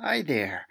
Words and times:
Hi 0.00 0.22
there. 0.22 0.68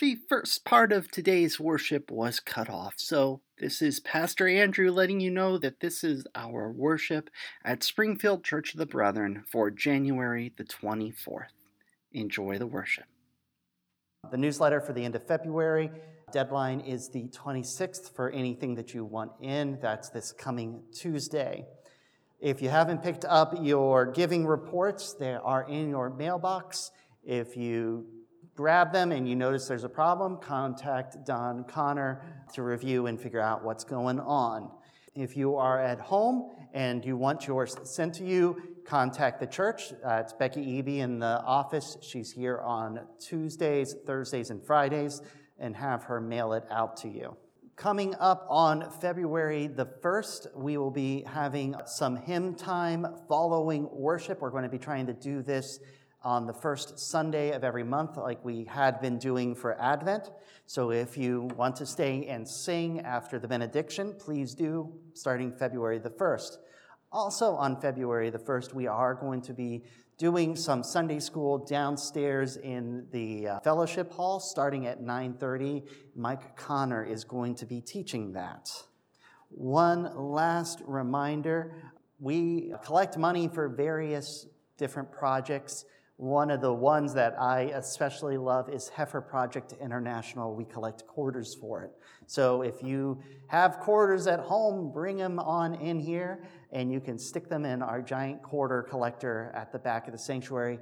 The 0.00 0.18
first 0.28 0.64
part 0.64 0.92
of 0.92 1.10
today's 1.10 1.58
worship 1.58 2.12
was 2.12 2.38
cut 2.38 2.70
off, 2.70 2.94
so 2.96 3.40
this 3.58 3.82
is 3.82 3.98
Pastor 3.98 4.46
Andrew 4.46 4.92
letting 4.92 5.18
you 5.18 5.32
know 5.32 5.58
that 5.58 5.80
this 5.80 6.04
is 6.04 6.28
our 6.36 6.70
worship 6.70 7.28
at 7.64 7.82
Springfield 7.82 8.44
Church 8.44 8.72
of 8.72 8.78
the 8.78 8.86
Brethren 8.86 9.42
for 9.50 9.68
January 9.72 10.52
the 10.56 10.62
24th. 10.62 11.48
Enjoy 12.12 12.56
the 12.56 12.68
worship. 12.68 13.06
The 14.30 14.36
newsletter 14.36 14.80
for 14.80 14.92
the 14.92 15.04
end 15.04 15.16
of 15.16 15.26
February 15.26 15.90
deadline 16.30 16.82
is 16.82 17.08
the 17.08 17.26
26th 17.30 18.14
for 18.14 18.30
anything 18.30 18.76
that 18.76 18.94
you 18.94 19.04
want 19.04 19.32
in. 19.40 19.80
That's 19.82 20.08
this 20.08 20.30
coming 20.30 20.84
Tuesday. 20.94 21.66
If 22.38 22.62
you 22.62 22.68
haven't 22.68 23.02
picked 23.02 23.24
up 23.24 23.56
your 23.60 24.06
giving 24.06 24.46
reports, 24.46 25.14
they 25.14 25.34
are 25.34 25.68
in 25.68 25.88
your 25.88 26.10
mailbox. 26.10 26.92
If 27.24 27.56
you 27.56 28.21
grab 28.54 28.92
them 28.92 29.12
and 29.12 29.28
you 29.28 29.36
notice 29.36 29.66
there's 29.66 29.84
a 29.84 29.88
problem, 29.88 30.36
contact 30.36 31.24
Don 31.24 31.64
Connor 31.64 32.22
to 32.54 32.62
review 32.62 33.06
and 33.06 33.20
figure 33.20 33.40
out 33.40 33.64
what's 33.64 33.84
going 33.84 34.20
on. 34.20 34.70
If 35.14 35.36
you 35.36 35.56
are 35.56 35.78
at 35.78 36.00
home 36.00 36.50
and 36.72 37.04
you 37.04 37.16
want 37.16 37.46
yours 37.46 37.76
sent 37.84 38.14
to 38.14 38.24
you, 38.24 38.62
contact 38.86 39.40
the 39.40 39.46
church. 39.46 39.92
Uh, 40.04 40.22
it's 40.24 40.32
Becky 40.32 40.82
Eby 40.82 40.98
in 40.98 41.18
the 41.18 41.42
office. 41.42 41.96
She's 42.00 42.32
here 42.32 42.58
on 42.58 43.00
Tuesdays, 43.18 43.94
Thursdays, 44.06 44.50
and 44.50 44.64
Fridays, 44.64 45.20
and 45.58 45.76
have 45.76 46.04
her 46.04 46.20
mail 46.20 46.54
it 46.54 46.64
out 46.70 46.96
to 46.98 47.08
you. 47.08 47.36
Coming 47.76 48.14
up 48.20 48.46
on 48.48 48.90
February 49.00 49.66
the 49.66 49.86
1st, 49.86 50.54
we 50.54 50.76
will 50.76 50.90
be 50.90 51.24
having 51.26 51.74
some 51.86 52.16
hymn 52.16 52.54
time 52.54 53.06
following 53.28 53.88
worship. 53.90 54.40
We're 54.40 54.50
going 54.50 54.64
to 54.64 54.68
be 54.68 54.78
trying 54.78 55.06
to 55.06 55.14
do 55.14 55.42
this 55.42 55.78
on 56.24 56.46
the 56.46 56.52
first 56.52 56.98
Sunday 56.98 57.52
of 57.52 57.64
every 57.64 57.84
month, 57.84 58.16
like 58.16 58.44
we 58.44 58.64
had 58.64 59.00
been 59.00 59.18
doing 59.18 59.54
for 59.54 59.80
Advent. 59.80 60.30
So 60.66 60.90
if 60.90 61.16
you 61.16 61.50
want 61.56 61.76
to 61.76 61.86
stay 61.86 62.26
and 62.26 62.48
sing 62.48 63.00
after 63.00 63.38
the 63.38 63.48
benediction, 63.48 64.14
please 64.18 64.54
do, 64.54 64.92
starting 65.14 65.52
February 65.52 65.98
the 65.98 66.10
1st. 66.10 66.58
Also, 67.10 67.54
on 67.54 67.80
February 67.80 68.30
the 68.30 68.38
1st, 68.38 68.72
we 68.72 68.86
are 68.86 69.14
going 69.14 69.42
to 69.42 69.52
be 69.52 69.84
doing 70.16 70.56
some 70.56 70.82
Sunday 70.82 71.18
school 71.18 71.58
downstairs 71.58 72.56
in 72.56 73.06
the 73.10 73.48
uh, 73.48 73.60
fellowship 73.60 74.12
hall 74.12 74.38
starting 74.40 74.86
at 74.86 75.02
9:30. 75.02 75.82
Mike 76.14 76.56
Connor 76.56 77.04
is 77.04 77.24
going 77.24 77.54
to 77.56 77.66
be 77.66 77.80
teaching 77.80 78.32
that. 78.32 78.70
One 79.50 80.16
last 80.16 80.80
reminder, 80.86 81.74
we 82.18 82.72
collect 82.84 83.18
money 83.18 83.48
for 83.48 83.68
various 83.68 84.46
different 84.78 85.12
projects. 85.12 85.84
One 86.22 86.52
of 86.52 86.60
the 86.60 86.72
ones 86.72 87.14
that 87.14 87.34
I 87.36 87.72
especially 87.74 88.36
love 88.36 88.68
is 88.68 88.88
Heifer 88.88 89.20
Project 89.20 89.74
International. 89.80 90.54
We 90.54 90.64
collect 90.64 91.04
quarters 91.04 91.56
for 91.56 91.82
it. 91.82 91.90
So 92.28 92.62
if 92.62 92.80
you 92.80 93.20
have 93.48 93.80
quarters 93.80 94.28
at 94.28 94.38
home, 94.38 94.92
bring 94.92 95.16
them 95.16 95.40
on 95.40 95.74
in 95.74 95.98
here 95.98 96.44
and 96.70 96.92
you 96.92 97.00
can 97.00 97.18
stick 97.18 97.48
them 97.48 97.64
in 97.64 97.82
our 97.82 98.00
giant 98.00 98.40
quarter 98.40 98.84
collector 98.84 99.50
at 99.52 99.72
the 99.72 99.80
back 99.80 100.06
of 100.06 100.12
the 100.12 100.18
sanctuary. 100.18 100.78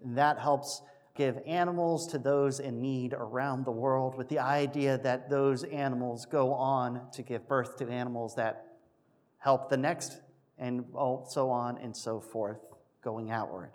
And 0.00 0.16
That 0.16 0.38
helps 0.38 0.80
give 1.16 1.40
animals 1.44 2.06
to 2.12 2.18
those 2.20 2.60
in 2.60 2.80
need 2.80 3.14
around 3.14 3.64
the 3.64 3.72
world 3.72 4.16
with 4.16 4.28
the 4.28 4.38
idea 4.38 4.96
that 4.98 5.28
those 5.28 5.64
animals 5.64 6.24
go 6.24 6.52
on 6.52 7.10
to 7.14 7.22
give 7.22 7.48
birth 7.48 7.78
to 7.78 7.88
animals 7.88 8.36
that 8.36 8.64
help 9.38 9.70
the 9.70 9.76
next 9.76 10.20
and 10.56 10.84
so 11.26 11.50
on 11.50 11.78
and 11.78 11.96
so 11.96 12.20
forth 12.20 12.60
going 13.02 13.32
outward. 13.32 13.72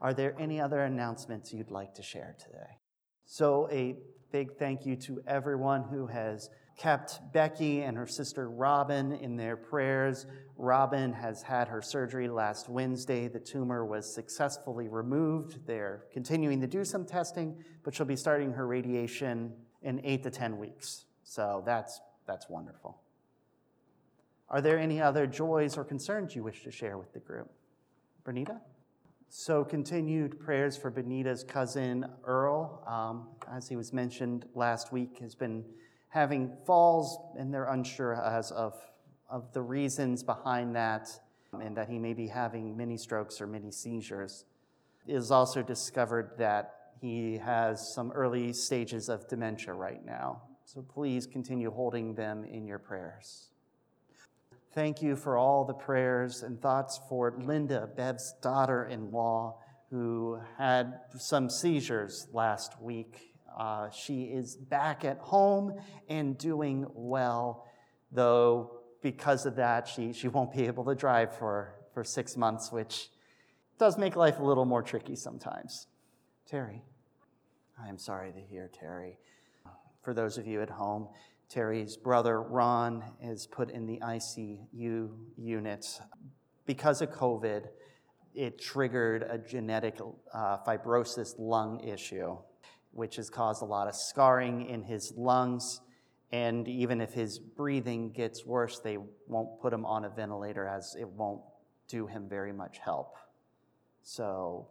Are 0.00 0.14
there 0.14 0.34
any 0.38 0.60
other 0.60 0.80
announcements 0.80 1.52
you'd 1.52 1.70
like 1.70 1.94
to 1.94 2.02
share 2.02 2.36
today? 2.38 2.78
So, 3.24 3.68
a 3.70 3.96
big 4.30 4.56
thank 4.58 4.86
you 4.86 4.96
to 4.96 5.22
everyone 5.26 5.82
who 5.82 6.06
has 6.06 6.50
kept 6.76 7.20
Becky 7.32 7.82
and 7.82 7.96
her 7.96 8.06
sister 8.06 8.48
Robin 8.48 9.12
in 9.12 9.36
their 9.36 9.56
prayers. 9.56 10.26
Robin 10.56 11.12
has 11.12 11.42
had 11.42 11.68
her 11.68 11.82
surgery 11.82 12.28
last 12.28 12.68
Wednesday. 12.68 13.26
The 13.26 13.40
tumor 13.40 13.84
was 13.84 14.12
successfully 14.12 14.88
removed. 14.88 15.66
They're 15.66 16.04
continuing 16.12 16.60
to 16.60 16.66
do 16.66 16.84
some 16.84 17.04
testing, 17.04 17.64
but 17.82 17.94
she'll 17.94 18.06
be 18.06 18.16
starting 18.16 18.52
her 18.52 18.66
radiation 18.66 19.52
in 19.82 20.00
eight 20.04 20.22
to 20.22 20.30
10 20.30 20.58
weeks. 20.58 21.06
So 21.24 21.62
that's, 21.66 22.00
that's 22.26 22.48
wonderful. 22.48 23.00
Are 24.48 24.60
there 24.60 24.78
any 24.78 25.00
other 25.02 25.26
joys 25.26 25.76
or 25.76 25.84
concerns 25.84 26.34
you 26.34 26.42
wish 26.42 26.62
to 26.62 26.70
share 26.70 26.96
with 26.96 27.12
the 27.12 27.20
group? 27.20 27.50
Bernita? 28.24 28.60
So, 29.30 29.62
continued 29.62 30.40
prayers 30.40 30.78
for 30.78 30.90
Benita's 30.90 31.44
cousin 31.44 32.06
Earl, 32.24 32.82
um, 32.86 33.28
as 33.54 33.68
he 33.68 33.76
was 33.76 33.92
mentioned 33.92 34.46
last 34.54 34.90
week, 34.90 35.18
has 35.20 35.34
been 35.34 35.66
having 36.08 36.56
falls, 36.64 37.18
and 37.38 37.52
they're 37.52 37.70
unsure 37.70 38.14
as 38.14 38.50
of, 38.52 38.74
of 39.28 39.52
the 39.52 39.60
reasons 39.60 40.22
behind 40.22 40.74
that, 40.76 41.10
and 41.52 41.76
that 41.76 41.90
he 41.90 41.98
may 41.98 42.14
be 42.14 42.26
having 42.26 42.74
mini 42.74 42.96
strokes 42.96 43.38
or 43.38 43.46
mini 43.46 43.70
seizures. 43.70 44.46
It 45.06 45.14
is 45.14 45.30
also 45.30 45.62
discovered 45.62 46.32
that 46.38 46.92
he 46.98 47.36
has 47.36 47.92
some 47.94 48.10
early 48.12 48.54
stages 48.54 49.10
of 49.10 49.28
dementia 49.28 49.74
right 49.74 50.02
now. 50.06 50.40
So, 50.64 50.80
please 50.80 51.26
continue 51.26 51.70
holding 51.70 52.14
them 52.14 52.44
in 52.44 52.66
your 52.66 52.78
prayers. 52.78 53.47
Thank 54.74 55.02
you 55.02 55.16
for 55.16 55.38
all 55.38 55.64
the 55.64 55.74
prayers 55.74 56.42
and 56.42 56.60
thoughts 56.60 57.00
for 57.08 57.34
Linda, 57.38 57.88
Bev's 57.96 58.34
daughter 58.42 58.84
in 58.84 59.10
law, 59.10 59.58
who 59.90 60.38
had 60.58 61.00
some 61.18 61.48
seizures 61.48 62.28
last 62.32 62.80
week. 62.80 63.34
Uh, 63.58 63.88
she 63.88 64.24
is 64.24 64.56
back 64.56 65.04
at 65.04 65.18
home 65.18 65.74
and 66.08 66.36
doing 66.36 66.86
well, 66.94 67.66
though 68.12 68.78
because 69.00 69.46
of 69.46 69.56
that, 69.56 69.88
she, 69.88 70.12
she 70.12 70.28
won't 70.28 70.52
be 70.52 70.66
able 70.66 70.84
to 70.84 70.94
drive 70.94 71.36
for, 71.36 71.74
for 71.94 72.04
six 72.04 72.36
months, 72.36 72.70
which 72.70 73.08
does 73.78 73.96
make 73.96 74.16
life 74.16 74.38
a 74.38 74.42
little 74.42 74.66
more 74.66 74.82
tricky 74.82 75.16
sometimes. 75.16 75.86
Terry, 76.46 76.82
I 77.82 77.88
am 77.88 77.98
sorry 77.98 78.32
to 78.32 78.40
hear, 78.40 78.68
Terry. 78.68 79.18
For 80.02 80.12
those 80.12 80.36
of 80.36 80.46
you 80.46 80.60
at 80.62 80.70
home, 80.70 81.08
Terry's 81.48 81.96
brother, 81.96 82.42
Ron, 82.42 83.02
is 83.22 83.46
put 83.46 83.70
in 83.70 83.86
the 83.86 83.98
ICU 83.98 85.10
unit. 85.36 86.00
Because 86.66 87.00
of 87.00 87.10
COVID, 87.10 87.68
it 88.34 88.60
triggered 88.60 89.22
a 89.22 89.38
genetic 89.38 89.98
uh, 90.34 90.58
fibrosis 90.66 91.34
lung 91.38 91.80
issue, 91.80 92.36
which 92.92 93.16
has 93.16 93.30
caused 93.30 93.62
a 93.62 93.64
lot 93.64 93.88
of 93.88 93.94
scarring 93.94 94.68
in 94.68 94.82
his 94.82 95.14
lungs. 95.16 95.80
And 96.32 96.68
even 96.68 97.00
if 97.00 97.14
his 97.14 97.38
breathing 97.38 98.10
gets 98.10 98.44
worse, 98.44 98.80
they 98.80 98.98
won't 99.26 99.60
put 99.62 99.72
him 99.72 99.86
on 99.86 100.04
a 100.04 100.10
ventilator 100.10 100.66
as 100.66 100.94
it 101.00 101.08
won't 101.08 101.40
do 101.88 102.06
him 102.06 102.28
very 102.28 102.52
much 102.52 102.76
help. 102.78 103.16
So 104.02 104.68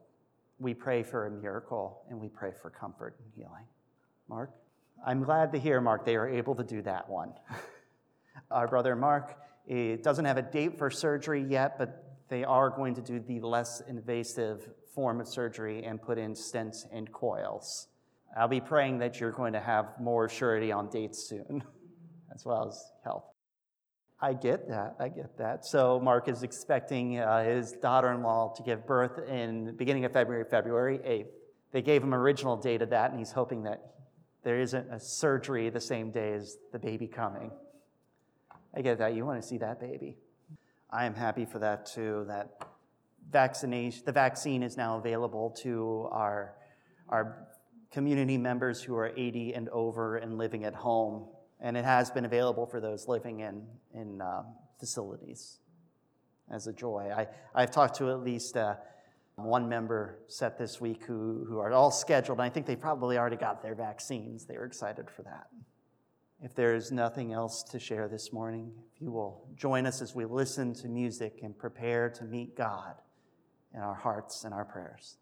we 0.60 0.76
pray 0.76 1.02
for 1.02 1.26
a 1.26 1.32
miracle 1.32 2.04
and 2.10 2.20
we 2.20 2.30
pray 2.30 2.52
for 2.62 2.70
comfort 2.70 3.16
and 3.20 3.32
healing. 3.36 3.66
Mark? 4.30 4.52
I'm 5.06 5.24
glad 5.24 5.52
to 5.54 5.60
hear, 5.60 5.80
Mark, 5.80 6.06
they 6.06 6.16
are 6.16 6.28
able 6.28 6.56
to 6.56 6.64
do 6.64 6.82
that 6.82 7.10
one. 7.10 7.34
Our 8.52 8.68
brother 8.68 8.96
Mark 8.96 9.38
doesn't 9.68 10.26
have 10.26 10.38
a 10.38 10.42
date 10.42 10.78
for 10.78 10.90
surgery 10.90 11.44
yet, 11.44 11.78
but 11.78 12.18
they 12.30 12.44
are 12.44 12.70
going 12.70 12.96
to 12.96 13.02
do 13.02 13.20
the 13.20 13.40
less 13.40 13.82
invasive 13.88 14.70
form 14.94 15.22
of 15.22 15.28
surgery 15.28 15.84
and 15.84 16.02
put 16.02 16.18
in 16.18 16.34
stents 16.34 16.86
and 16.92 17.12
coils. 17.12 17.88
I'll 18.36 18.48
be 18.48 18.62
praying 18.62 19.00
that 19.00 19.20
you're 19.20 19.32
going 19.32 19.54
to 19.54 19.60
have 19.60 20.00
more 20.00 20.28
surety 20.30 20.72
on 20.72 20.90
dates 20.90 21.24
soon, 21.24 21.64
as 22.36 22.46
well 22.46 22.68
as 22.68 22.92
health. 23.04 23.26
I 24.20 24.34
get 24.34 24.68
that. 24.70 24.96
I 25.00 25.10
get 25.10 25.38
that. 25.38 25.66
So 25.66 26.00
Mark 26.00 26.28
is 26.28 26.42
expecting 26.44 27.20
uh, 27.20 27.44
his 27.44 27.74
daughter-in-law 27.74 28.56
to 28.58 28.64
give 28.64 28.88
birth 28.88 29.20
in 29.30 29.76
beginning 29.76 30.06
of 30.06 30.12
February, 30.12 30.44
February 30.50 30.98
8th. 31.00 31.28
They 31.72 31.82
gave 31.82 32.02
him 32.02 32.14
original 32.14 32.58
date 32.58 32.82
of 32.82 32.90
that, 32.90 33.12
and 33.12 33.20
he's 33.20 33.32
hoping 33.32 33.64
that 33.64 33.97
there 34.44 34.60
isn't 34.60 34.92
a 34.92 35.00
surgery 35.00 35.70
the 35.70 35.82
same 35.82 36.12
day 36.12 36.34
as 36.34 36.58
the 36.72 36.80
baby 36.80 37.08
coming. 37.08 37.52
I 38.76 38.82
get 38.82 39.00
that. 39.00 39.16
You 39.16 39.26
want 39.26 39.42
to 39.42 39.48
see 39.48 39.58
that 39.58 39.80
baby. 39.80 40.18
I 40.90 41.06
am 41.06 41.16
happy 41.16 41.46
for 41.46 41.60
that 41.60 41.86
too, 41.86 42.26
that 42.28 42.64
vaccination, 43.30 44.04
the 44.06 44.12
vaccine 44.12 44.64
is 44.64 44.78
now 44.78 44.98
available 44.98 45.50
to 45.64 46.08
our, 46.12 46.54
our 47.10 47.48
community 47.92 48.38
members 48.38 48.82
who 48.82 48.96
are 48.96 49.12
80 49.18 49.54
and 49.54 49.70
over 49.70 50.18
and 50.18 50.38
living 50.38 50.64
at 50.64 50.74
home. 50.74 51.28
And 51.60 51.76
it 51.76 51.84
has 51.84 52.12
been 52.12 52.26
available 52.26 52.66
for 52.66 52.80
those 52.80 53.08
living 53.08 53.42
in, 53.42 53.66
in 53.94 54.22
um, 54.22 54.46
facilities 54.80 55.58
as 56.50 56.68
a 56.68 56.74
joy. 56.74 57.12
I, 57.16 57.28
I've 57.54 57.72
talked 57.72 57.98
to 57.98 58.12
at 58.12 58.22
least 58.22 58.56
uh, 58.56 58.76
one 59.38 59.70
member 59.70 60.20
set 60.28 60.58
this 60.58 60.82
week 60.82 61.04
who, 61.06 61.46
who 61.48 61.60
are 61.60 61.72
all 61.72 61.92
scheduled. 61.92 62.40
and 62.40 62.46
I 62.46 62.50
think 62.50 62.66
they 62.66 62.76
probably 62.76 63.18
already 63.18 63.36
got 63.38 63.62
their 63.62 63.76
vaccines. 63.76 64.46
They 64.46 64.58
were 64.58 64.66
excited 64.66 65.10
for 65.10 65.22
that. 65.24 65.48
If 66.42 66.56
there 66.56 66.76
is 66.76 66.92
nothing 66.92 67.34
else 67.34 67.64
to 67.64 67.80
share 67.80 68.08
this 68.08 68.34
morning, 68.34 68.72
if 68.94 69.02
you 69.02 69.12
will 69.12 69.48
join 69.56 69.86
us 69.86 70.02
as 70.02 70.16
we 70.16 70.26
listen 70.26 70.74
to 70.76 70.88
music 70.88 71.40
and 71.44 71.58
prepare 71.58 72.10
to 72.12 72.24
meet 72.26 72.56
God 72.56 72.96
in 73.74 73.80
our 73.80 73.96
hearts 73.96 74.44
and 74.44 74.54
our 74.54 74.66
prayers. 74.66 75.18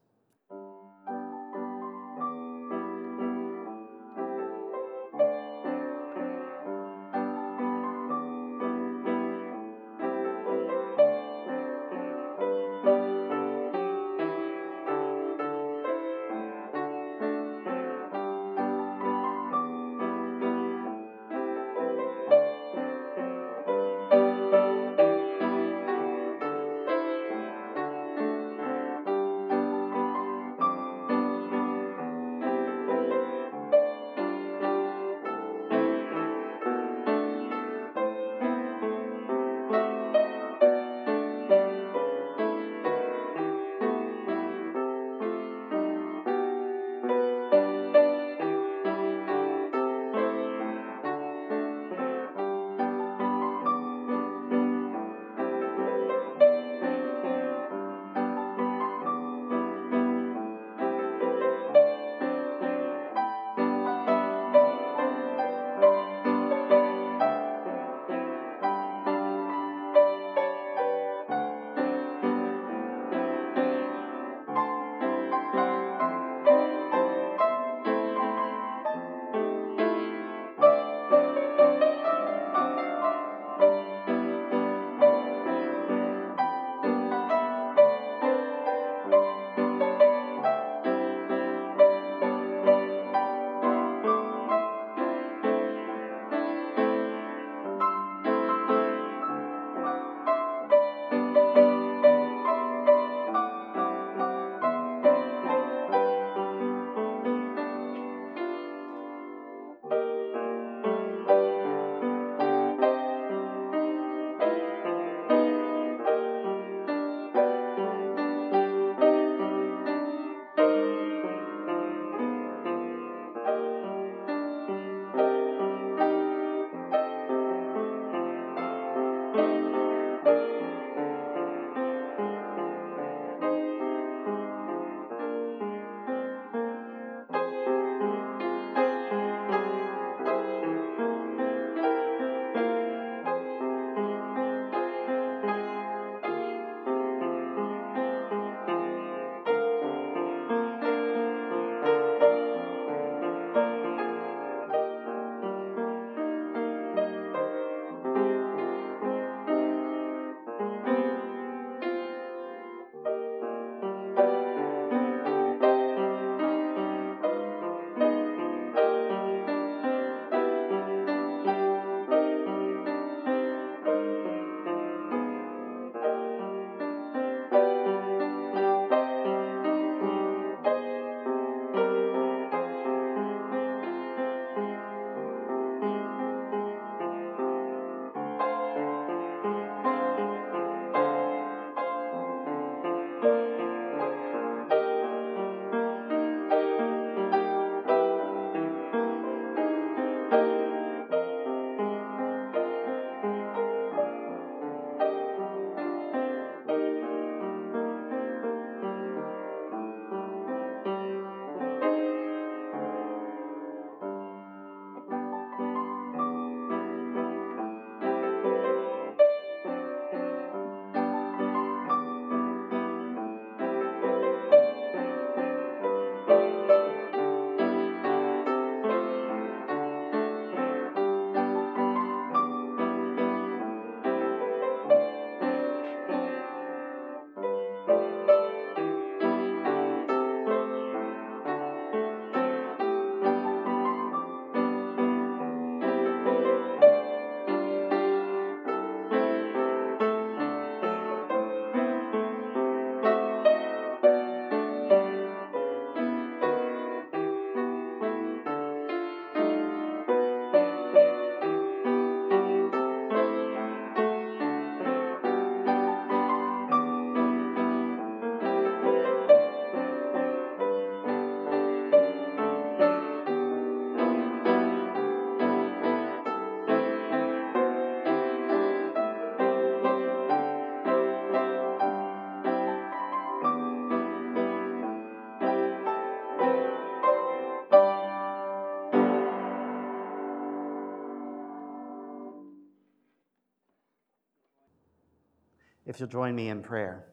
If 295.96 296.02
you'll 296.02 296.10
join 296.10 296.36
me 296.36 296.50
in 296.50 296.62
prayer. 296.62 297.06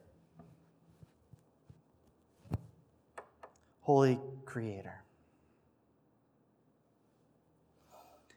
Holy 3.79 4.19
Creator, 4.43 5.05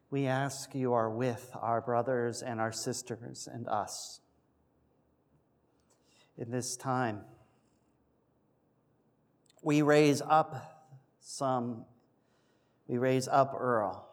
we 0.09 0.27
ask 0.27 0.73
you 0.73 0.93
are 0.93 1.11
with 1.11 1.51
our 1.61 1.81
brothers 1.81 2.43
and 2.43 2.61
our 2.61 2.71
sisters 2.71 3.49
and 3.53 3.67
us 3.67 4.21
in 6.39 6.53
this 6.53 6.77
time. 6.77 7.23
We 9.65 9.83
raise 9.83 10.23
up 10.23 10.95
some, 11.19 11.87
we 12.87 12.99
raise 12.99 13.27
up 13.27 13.53
Earl 13.59 14.09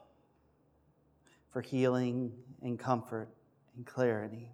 for 1.51 1.61
healing 1.61 2.31
and 2.63 2.79
comfort 2.79 3.29
and 3.75 3.85
clarity. 3.85 4.49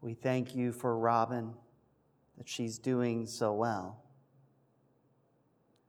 We 0.00 0.14
thank 0.14 0.54
you 0.54 0.72
for 0.72 0.96
Robin, 0.96 1.54
that 2.36 2.48
she's 2.48 2.78
doing 2.78 3.26
so 3.26 3.52
well, 3.52 4.04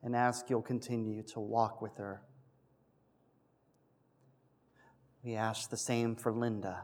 and 0.02 0.16
ask 0.16 0.50
you'll 0.50 0.62
continue 0.62 1.22
to 1.24 1.40
walk 1.40 1.82
with 1.82 1.98
her. 1.98 2.22
We 5.24 5.36
ask 5.36 5.70
the 5.70 5.78
same 5.78 6.16
for 6.16 6.32
Linda 6.32 6.84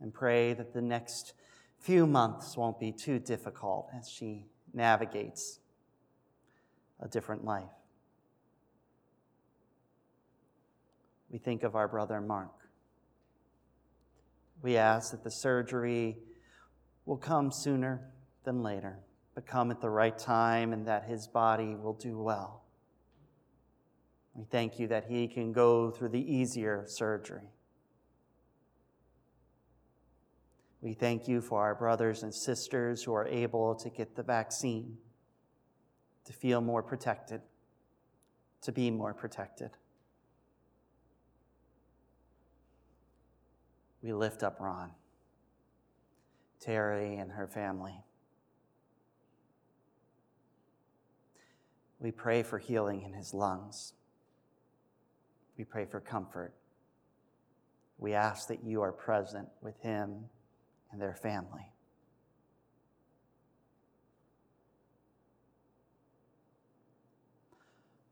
and 0.00 0.12
pray 0.12 0.54
that 0.54 0.72
the 0.72 0.82
next 0.82 1.34
few 1.78 2.06
months 2.06 2.56
won't 2.56 2.80
be 2.80 2.90
too 2.90 3.18
difficult 3.18 3.88
as 3.96 4.08
she 4.08 4.46
navigates 4.72 5.60
a 7.00 7.06
different 7.06 7.44
life. 7.44 7.70
We 11.30 11.38
think 11.38 11.62
of 11.62 11.76
our 11.76 11.86
brother 11.86 12.20
Mark. 12.20 12.59
We 14.62 14.76
ask 14.76 15.10
that 15.12 15.24
the 15.24 15.30
surgery 15.30 16.18
will 17.06 17.16
come 17.16 17.50
sooner 17.50 18.12
than 18.44 18.62
later, 18.62 18.98
but 19.34 19.46
come 19.46 19.70
at 19.70 19.80
the 19.80 19.90
right 19.90 20.16
time 20.16 20.72
and 20.72 20.86
that 20.86 21.04
his 21.04 21.26
body 21.26 21.74
will 21.74 21.94
do 21.94 22.18
well. 22.18 22.64
We 24.34 24.44
thank 24.44 24.78
you 24.78 24.86
that 24.88 25.06
he 25.08 25.28
can 25.28 25.52
go 25.52 25.90
through 25.90 26.10
the 26.10 26.34
easier 26.34 26.84
surgery. 26.86 27.48
We 30.82 30.94
thank 30.94 31.28
you 31.28 31.40
for 31.40 31.60
our 31.60 31.74
brothers 31.74 32.22
and 32.22 32.34
sisters 32.34 33.02
who 33.02 33.12
are 33.12 33.26
able 33.26 33.74
to 33.74 33.90
get 33.90 34.16
the 34.16 34.22
vaccine, 34.22 34.96
to 36.24 36.32
feel 36.32 36.60
more 36.60 36.82
protected, 36.82 37.42
to 38.62 38.72
be 38.72 38.90
more 38.90 39.12
protected. 39.12 39.70
We 44.02 44.12
lift 44.12 44.42
up 44.42 44.58
Ron, 44.60 44.90
Terry, 46.60 47.16
and 47.16 47.32
her 47.32 47.46
family. 47.46 48.02
We 51.98 52.10
pray 52.10 52.42
for 52.42 52.58
healing 52.58 53.02
in 53.02 53.12
his 53.12 53.34
lungs. 53.34 53.92
We 55.58 55.64
pray 55.64 55.84
for 55.84 56.00
comfort. 56.00 56.54
We 57.98 58.14
ask 58.14 58.48
that 58.48 58.64
you 58.64 58.80
are 58.80 58.92
present 58.92 59.48
with 59.60 59.78
him 59.80 60.24
and 60.90 61.00
their 61.00 61.14
family. 61.14 61.74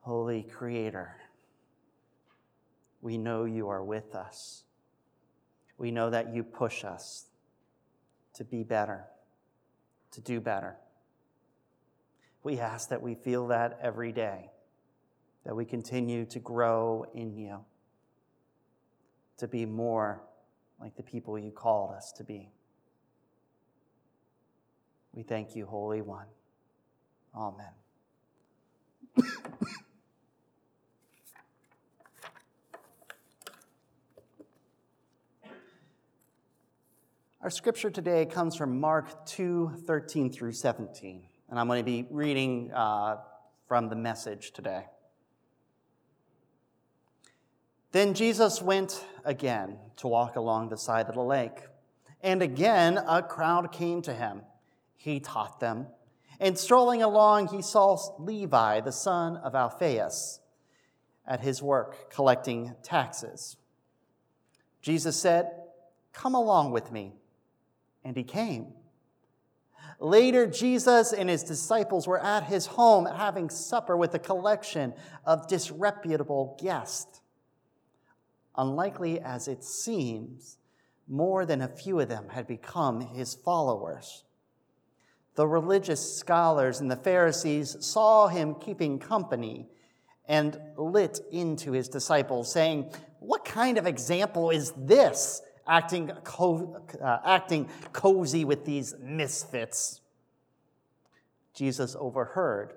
Holy 0.00 0.42
Creator, 0.42 1.16
we 3.00 3.16
know 3.16 3.44
you 3.44 3.68
are 3.68 3.84
with 3.84 4.14
us 4.14 4.64
we 5.78 5.92
know 5.92 6.10
that 6.10 6.34
you 6.34 6.42
push 6.42 6.84
us 6.84 7.26
to 8.34 8.44
be 8.44 8.64
better, 8.64 9.04
to 10.10 10.20
do 10.20 10.40
better. 10.40 10.76
We 12.42 12.58
ask 12.58 12.88
that 12.90 13.00
we 13.00 13.14
feel 13.14 13.46
that 13.48 13.78
every 13.82 14.12
day, 14.12 14.50
that 15.44 15.54
we 15.54 15.64
continue 15.64 16.24
to 16.26 16.38
grow 16.40 17.06
in 17.14 17.32
you, 17.32 17.64
to 19.38 19.46
be 19.46 19.64
more 19.64 20.22
like 20.80 20.96
the 20.96 21.02
people 21.02 21.38
you 21.38 21.50
called 21.50 21.94
us 21.94 22.12
to 22.12 22.24
be. 22.24 22.50
We 25.12 25.22
thank 25.22 25.56
you, 25.56 25.66
Holy 25.66 26.02
One. 26.02 26.26
Amen. 27.34 27.72
Our 37.48 37.52
scripture 37.52 37.88
today 37.88 38.26
comes 38.26 38.56
from 38.56 38.78
Mark 38.78 39.24
2 39.24 39.84
13 39.86 40.30
through 40.30 40.52
17, 40.52 41.22
and 41.48 41.58
I'm 41.58 41.66
going 41.66 41.80
to 41.80 41.82
be 41.82 42.06
reading 42.10 42.70
uh, 42.74 43.16
from 43.66 43.88
the 43.88 43.96
message 43.96 44.50
today. 44.50 44.84
Then 47.92 48.12
Jesus 48.12 48.60
went 48.60 49.02
again 49.24 49.78
to 49.96 50.08
walk 50.08 50.36
along 50.36 50.68
the 50.68 50.76
side 50.76 51.08
of 51.08 51.14
the 51.14 51.22
lake, 51.22 51.58
and 52.22 52.42
again 52.42 52.98
a 52.98 53.22
crowd 53.22 53.72
came 53.72 54.02
to 54.02 54.12
him. 54.12 54.42
He 54.98 55.18
taught 55.18 55.58
them, 55.58 55.86
and 56.38 56.58
strolling 56.58 57.02
along, 57.02 57.48
he 57.48 57.62
saw 57.62 57.96
Levi, 58.18 58.82
the 58.82 58.92
son 58.92 59.38
of 59.38 59.54
Alphaeus, 59.54 60.40
at 61.26 61.40
his 61.40 61.62
work 61.62 62.10
collecting 62.10 62.74
taxes. 62.82 63.56
Jesus 64.82 65.16
said, 65.16 65.50
Come 66.12 66.34
along 66.34 66.72
with 66.72 66.92
me 66.92 67.14
and 68.08 68.16
he 68.16 68.24
came. 68.24 68.68
Later, 70.00 70.46
Jesus 70.46 71.12
and 71.12 71.28
his 71.28 71.42
disciples 71.42 72.08
were 72.08 72.24
at 72.24 72.44
his 72.44 72.64
home 72.64 73.04
having 73.04 73.50
supper 73.50 73.98
with 73.98 74.14
a 74.14 74.18
collection 74.18 74.94
of 75.26 75.46
disreputable 75.46 76.58
guests. 76.60 77.20
Unlikely 78.56 79.20
as 79.20 79.46
it 79.46 79.62
seems, 79.62 80.56
more 81.06 81.44
than 81.44 81.60
a 81.60 81.68
few 81.68 82.00
of 82.00 82.08
them 82.08 82.30
had 82.30 82.46
become 82.46 83.02
his 83.02 83.34
followers. 83.34 84.24
The 85.34 85.46
religious 85.46 86.16
scholars 86.16 86.80
and 86.80 86.90
the 86.90 86.96
Pharisees 86.96 87.76
saw 87.80 88.28
him 88.28 88.54
keeping 88.54 88.98
company 88.98 89.68
and 90.26 90.58
lit 90.76 91.20
into 91.30 91.72
his 91.72 91.88
disciples, 91.88 92.50
saying, 92.50 92.90
What 93.20 93.44
kind 93.44 93.76
of 93.76 93.86
example 93.86 94.48
is 94.48 94.72
this? 94.78 95.42
Acting, 95.68 96.10
co- 96.24 96.82
uh, 97.02 97.18
acting 97.24 97.68
cozy 97.92 98.44
with 98.44 98.64
these 98.64 98.94
misfits. 99.00 100.00
Jesus 101.54 101.96
overheard 101.98 102.74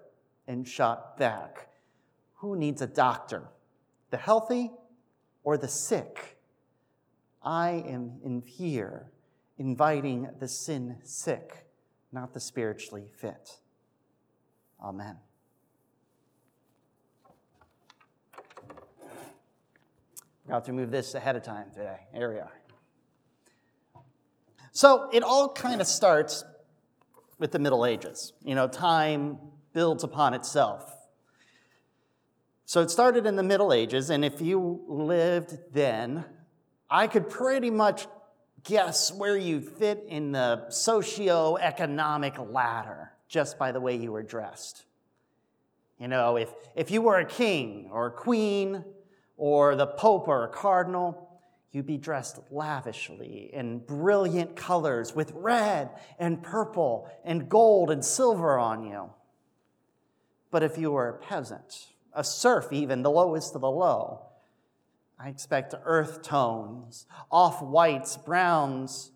and 0.47 0.67
shot 0.67 1.17
back. 1.17 1.69
Who 2.35 2.55
needs 2.55 2.81
a 2.81 2.87
doctor? 2.87 3.49
The 4.09 4.17
healthy 4.17 4.71
or 5.43 5.57
the 5.57 5.67
sick? 5.67 6.37
I 7.43 7.83
am 7.87 8.19
in 8.23 8.41
here 8.41 9.11
inviting 9.57 10.27
the 10.39 10.47
sin 10.47 10.97
sick, 11.03 11.65
not 12.11 12.33
the 12.33 12.39
spiritually 12.39 13.11
fit. 13.15 13.59
Amen. 14.83 15.17
Forgot 20.45 20.65
to 20.65 20.73
move 20.73 20.91
this 20.91 21.13
ahead 21.13 21.35
of 21.35 21.43
time 21.43 21.69
today. 21.71 21.99
Here 22.13 22.33
we 22.33 22.39
are. 22.39 22.60
So 24.71 25.09
it 25.11 25.23
all 25.23 25.49
kind 25.49 25.81
of 25.81 25.87
starts 25.87 26.43
with 27.37 27.51
the 27.51 27.59
Middle 27.59 27.85
Ages. 27.85 28.33
You 28.43 28.55
know, 28.55 28.67
time 28.67 29.37
builds 29.73 30.03
upon 30.03 30.33
itself. 30.33 30.95
So 32.65 32.81
it 32.81 32.89
started 32.89 33.25
in 33.25 33.35
the 33.35 33.43
Middle 33.43 33.73
Ages, 33.73 34.09
and 34.09 34.23
if 34.23 34.39
you 34.39 34.81
lived 34.87 35.57
then, 35.73 36.23
I 36.89 37.07
could 37.07 37.29
pretty 37.29 37.69
much 37.69 38.07
guess 38.63 39.11
where 39.11 39.35
you 39.35 39.59
fit 39.59 40.05
in 40.07 40.31
the 40.31 40.69
socio-economic 40.69 42.35
ladder 42.37 43.11
just 43.27 43.57
by 43.57 43.71
the 43.71 43.79
way 43.79 43.95
you 43.95 44.11
were 44.11 44.23
dressed. 44.23 44.85
You 45.99 46.07
know, 46.07 46.37
if, 46.37 46.49
if 46.75 46.91
you 46.91 47.01
were 47.01 47.17
a 47.17 47.25
king 47.25 47.89
or 47.91 48.07
a 48.07 48.11
queen 48.11 48.83
or 49.37 49.75
the 49.75 49.87
pope 49.87 50.27
or 50.27 50.43
a 50.43 50.47
cardinal, 50.47 51.30
you 51.71 51.83
be 51.83 51.97
dressed 51.97 52.39
lavishly 52.51 53.49
in 53.53 53.79
brilliant 53.79 54.55
colors 54.55 55.15
with 55.15 55.31
red 55.33 55.89
and 56.19 56.43
purple 56.43 57.09
and 57.23 57.47
gold 57.47 57.89
and 57.89 58.03
silver 58.03 58.59
on 58.59 58.83
you. 58.83 59.09
But 60.51 60.63
if 60.63 60.77
you 60.77 60.91
were 60.91 61.09
a 61.09 61.17
peasant, 61.17 61.87
a 62.13 62.23
serf, 62.23 62.73
even 62.73 63.03
the 63.03 63.11
lowest 63.11 63.55
of 63.55 63.61
the 63.61 63.71
low, 63.71 64.25
I 65.17 65.29
expect 65.29 65.73
earth 65.85 66.23
tones, 66.23 67.05
off 67.31 67.61
whites, 67.61 68.17
browns, 68.17 69.11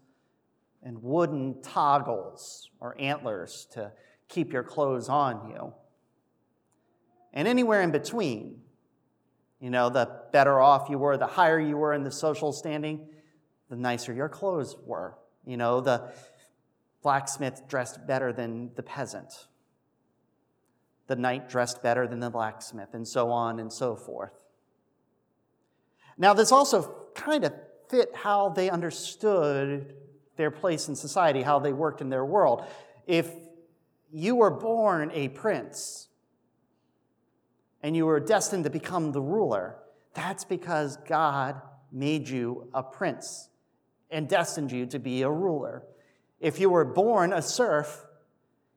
and 0.81 1.01
wooden 1.01 1.61
toggles 1.61 2.69
or 2.79 2.95
antlers 2.99 3.67
to 3.73 3.91
keep 4.29 4.53
your 4.53 4.63
clothes 4.63 5.09
on 5.09 5.49
you. 5.49 5.73
And 7.33 7.47
anywhere 7.47 7.81
in 7.81 7.91
between, 7.91 8.61
you 9.65 9.71
know, 9.71 9.89
the 9.89 10.07
better 10.31 10.61
off 10.61 10.91
you 10.91 10.99
were, 10.99 11.17
the 11.17 11.25
higher 11.25 11.59
you 11.59 11.75
were 11.75 11.91
in 11.91 12.03
the 12.03 12.11
social 12.11 12.53
standing, 12.53 13.07
the 13.67 13.75
nicer 13.75 14.13
your 14.13 14.29
clothes 14.29 14.75
were, 14.85 15.17
You 15.43 15.57
know, 15.57 15.81
the 15.81 16.11
blacksmith 17.01 17.63
dressed 17.67 18.05
better 18.05 18.31
than 18.31 18.69
the 18.75 18.83
peasant, 18.83 19.47
the 21.07 21.15
knight 21.15 21.49
dressed 21.49 21.81
better 21.81 22.05
than 22.07 22.19
the 22.19 22.29
blacksmith, 22.29 22.89
and 22.93 23.07
so 23.07 23.31
on 23.31 23.59
and 23.59 23.73
so 23.73 23.95
forth. 23.95 24.43
Now, 26.15 26.35
this 26.35 26.51
also 26.51 27.07
kind 27.15 27.43
of 27.43 27.51
fit 27.89 28.11
how 28.13 28.49
they 28.49 28.69
understood 28.69 29.95
their 30.37 30.51
place 30.51 30.89
in 30.89 30.95
society, 30.95 31.41
how 31.41 31.57
they 31.57 31.73
worked 31.73 32.01
in 32.01 32.09
their 32.09 32.23
world. 32.23 32.63
If 33.07 33.31
you 34.11 34.35
were 34.35 34.51
born 34.51 35.09
a 35.11 35.29
prince 35.29 36.09
and 37.85 37.95
you 37.95 38.07
were 38.07 38.19
destined 38.19 38.63
to 38.63 38.69
become 38.71 39.11
the 39.11 39.21
ruler, 39.21 39.77
that's 40.15 40.43
because 40.43 40.97
God 41.07 41.61
made 41.91 42.27
you 42.27 42.67
a 42.73 42.81
prince 42.81 43.47
and 44.09 44.27
destined 44.27 44.71
you 44.71 44.87
to 44.87 44.97
be 44.97 45.21
a 45.21 45.29
ruler. 45.29 45.83
If 46.39 46.59
you 46.59 46.71
were 46.71 46.83
born 46.83 47.31
a 47.31 47.43
serf, 47.43 48.03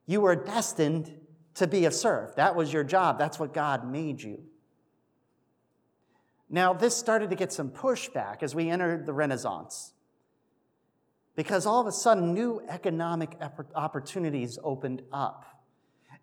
you 0.04 0.20
were 0.20 0.36
destined 0.36 1.10
to 1.54 1.66
be 1.66 1.86
a 1.86 1.90
serf. 1.90 2.36
That 2.36 2.54
was 2.54 2.70
your 2.70 2.84
job. 2.84 3.18
That's 3.18 3.38
what 3.38 3.54
God 3.54 3.90
made 3.90 4.20
you. 4.20 4.42
Now, 6.50 6.74
this 6.74 6.94
started 6.94 7.30
to 7.30 7.36
get 7.36 7.50
some 7.50 7.70
pushback 7.70 8.42
as 8.42 8.54
we 8.54 8.68
entered 8.68 9.06
the 9.06 9.14
Renaissance 9.14 9.94
because 11.34 11.64
all 11.64 11.80
of 11.80 11.86
a 11.86 11.92
sudden 11.92 12.34
new 12.34 12.60
economic 12.68 13.40
opportunities 13.74 14.58
opened 14.62 15.00
up. 15.14 15.57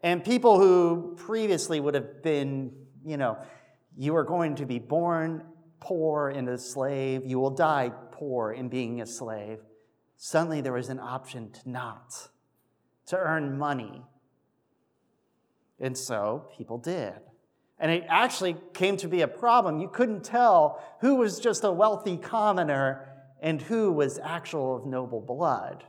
And 0.02 0.24
people 0.24 0.60
who 0.60 1.16
previously 1.18 1.80
would 1.80 1.96
have 1.96 2.22
been, 2.22 2.72
you 3.04 3.18
know, 3.18 3.38
you 3.98 4.16
are 4.16 4.24
going 4.24 4.56
to 4.56 4.66
be 4.66 4.80
born 4.80 5.44
poor 5.80 6.30
and 6.30 6.50
a 6.50 6.58
slave, 6.58 7.26
you 7.26 7.40
will 7.40 7.52
die 7.52 7.92
poor 8.12 8.52
in 8.52 8.70
being 8.70 9.02
a 9.02 9.06
slave. 9.06 9.60
Suddenly 10.18 10.62
there 10.62 10.74
was 10.74 10.90
an 10.90 11.00
option 11.00 11.52
to 11.52 11.70
not, 11.70 12.30
to 13.08 13.18
earn 13.18 13.58
money. 13.58 14.02
And 15.80 15.98
so 15.98 16.50
people 16.58 16.78
did. 16.78 17.14
And 17.78 17.92
it 17.92 18.06
actually 18.08 18.56
came 18.74 18.98
to 18.98 19.08
be 19.08 19.22
a 19.22 19.28
problem. 19.28 19.80
You 19.80 19.90
couldn't 19.90 20.24
tell 20.24 20.82
who 21.02 21.16
was 21.16 21.40
just 21.40 21.64
a 21.64 21.72
wealthy 21.72 22.18
commoner 22.18 23.10
and 23.42 23.62
who 23.62 23.92
was 23.92 24.18
actual 24.18 24.78
of 24.78 24.86
noble 24.86 25.22
blood. 25.22 25.84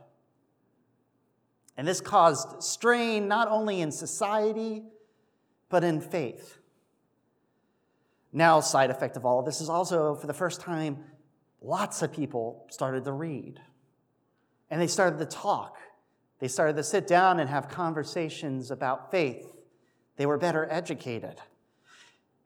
And 1.77 1.87
this 1.87 2.01
caused 2.01 2.63
strain 2.63 3.27
not 3.27 3.47
only 3.47 3.81
in 3.81 3.91
society, 3.91 4.83
but 5.69 5.83
in 5.83 6.01
faith. 6.01 6.57
Now, 8.33 8.59
side 8.59 8.89
effect 8.89 9.15
of 9.15 9.25
all 9.25 9.39
of 9.39 9.45
this 9.45 9.61
is 9.61 9.69
also, 9.69 10.15
for 10.15 10.27
the 10.27 10.33
first 10.33 10.59
time, 10.59 11.03
lots 11.61 12.01
of 12.01 12.11
people 12.11 12.65
started 12.69 13.05
to 13.05 13.11
read. 13.11 13.61
And 14.69 14.81
they 14.81 14.87
started 14.87 15.19
to 15.19 15.25
talk. 15.25 15.77
They 16.39 16.47
started 16.47 16.75
to 16.77 16.83
sit 16.83 17.07
down 17.07 17.39
and 17.39 17.49
have 17.49 17.69
conversations 17.69 18.69
about 18.69 19.11
faith. 19.11 19.47
They 20.17 20.25
were 20.25 20.37
better 20.37 20.67
educated. 20.69 21.35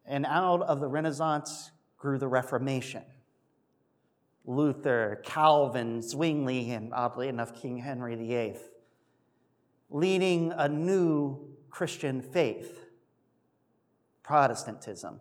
And 0.06 0.26
out 0.26 0.62
of 0.62 0.82
the 0.82 0.88
Renaissance 0.88 1.72
grew 1.98 2.18
the 2.18 2.28
Reformation. 2.28 3.04
Luther, 4.46 5.22
Calvin, 5.24 6.02
Zwingli, 6.02 6.72
and 6.72 6.94
oddly 6.94 7.28
enough, 7.28 7.62
King 7.62 7.78
Henry 7.78 8.16
VIII, 8.16 8.58
leading 9.92 10.54
a 10.54 10.68
new 10.68 11.38
Christian 11.70 12.22
faith, 12.22 12.80
Protestantism. 14.24 15.20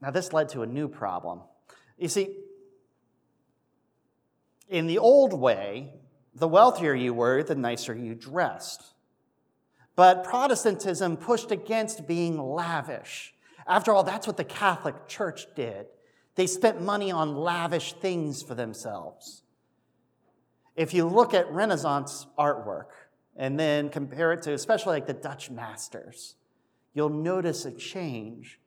Now, 0.00 0.10
this 0.10 0.32
led 0.32 0.48
to 0.50 0.62
a 0.62 0.66
new 0.66 0.88
problem. 0.88 1.40
You 1.98 2.08
see, 2.08 2.36
in 4.68 4.86
the 4.86 4.98
old 4.98 5.32
way, 5.32 5.94
the 6.34 6.46
wealthier 6.46 6.94
you 6.94 7.14
were, 7.14 7.42
the 7.42 7.54
nicer 7.54 7.94
you 7.94 8.14
dressed. 8.14 8.94
But 9.96 10.22
Protestantism 10.24 11.16
pushed 11.16 11.50
against 11.50 12.06
being 12.06 12.38
lavish. 12.38 13.34
After 13.66 13.92
all, 13.92 14.04
that's 14.04 14.26
what 14.26 14.36
the 14.36 14.44
Catholic 14.44 15.08
Church 15.08 15.46
did. 15.56 15.86
They 16.34 16.46
spent 16.46 16.82
money 16.82 17.10
on 17.10 17.34
lavish 17.34 17.94
things 17.94 18.42
for 18.42 18.54
themselves. 18.54 19.42
If 20.76 20.92
you 20.92 21.06
look 21.06 21.32
at 21.32 21.50
Renaissance 21.50 22.26
artwork 22.38 22.90
and 23.34 23.58
then 23.58 23.88
compare 23.88 24.32
it 24.32 24.42
to, 24.42 24.52
especially 24.52 24.96
like 24.96 25.06
the 25.06 25.14
Dutch 25.14 25.50
masters, 25.50 26.36
you'll 26.92 27.08
notice 27.08 27.64
a 27.64 27.72
change 27.72 28.60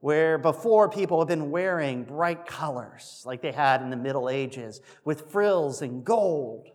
where 0.00 0.38
before 0.38 0.88
people 0.88 1.18
have 1.20 1.28
been 1.28 1.50
wearing 1.50 2.04
bright 2.04 2.46
colors 2.46 3.22
like 3.26 3.42
they 3.42 3.52
had 3.52 3.82
in 3.82 3.90
the 3.90 3.96
Middle 3.96 4.28
Ages 4.28 4.80
with 5.04 5.30
frills 5.30 5.82
and 5.82 6.04
gold. 6.04 6.68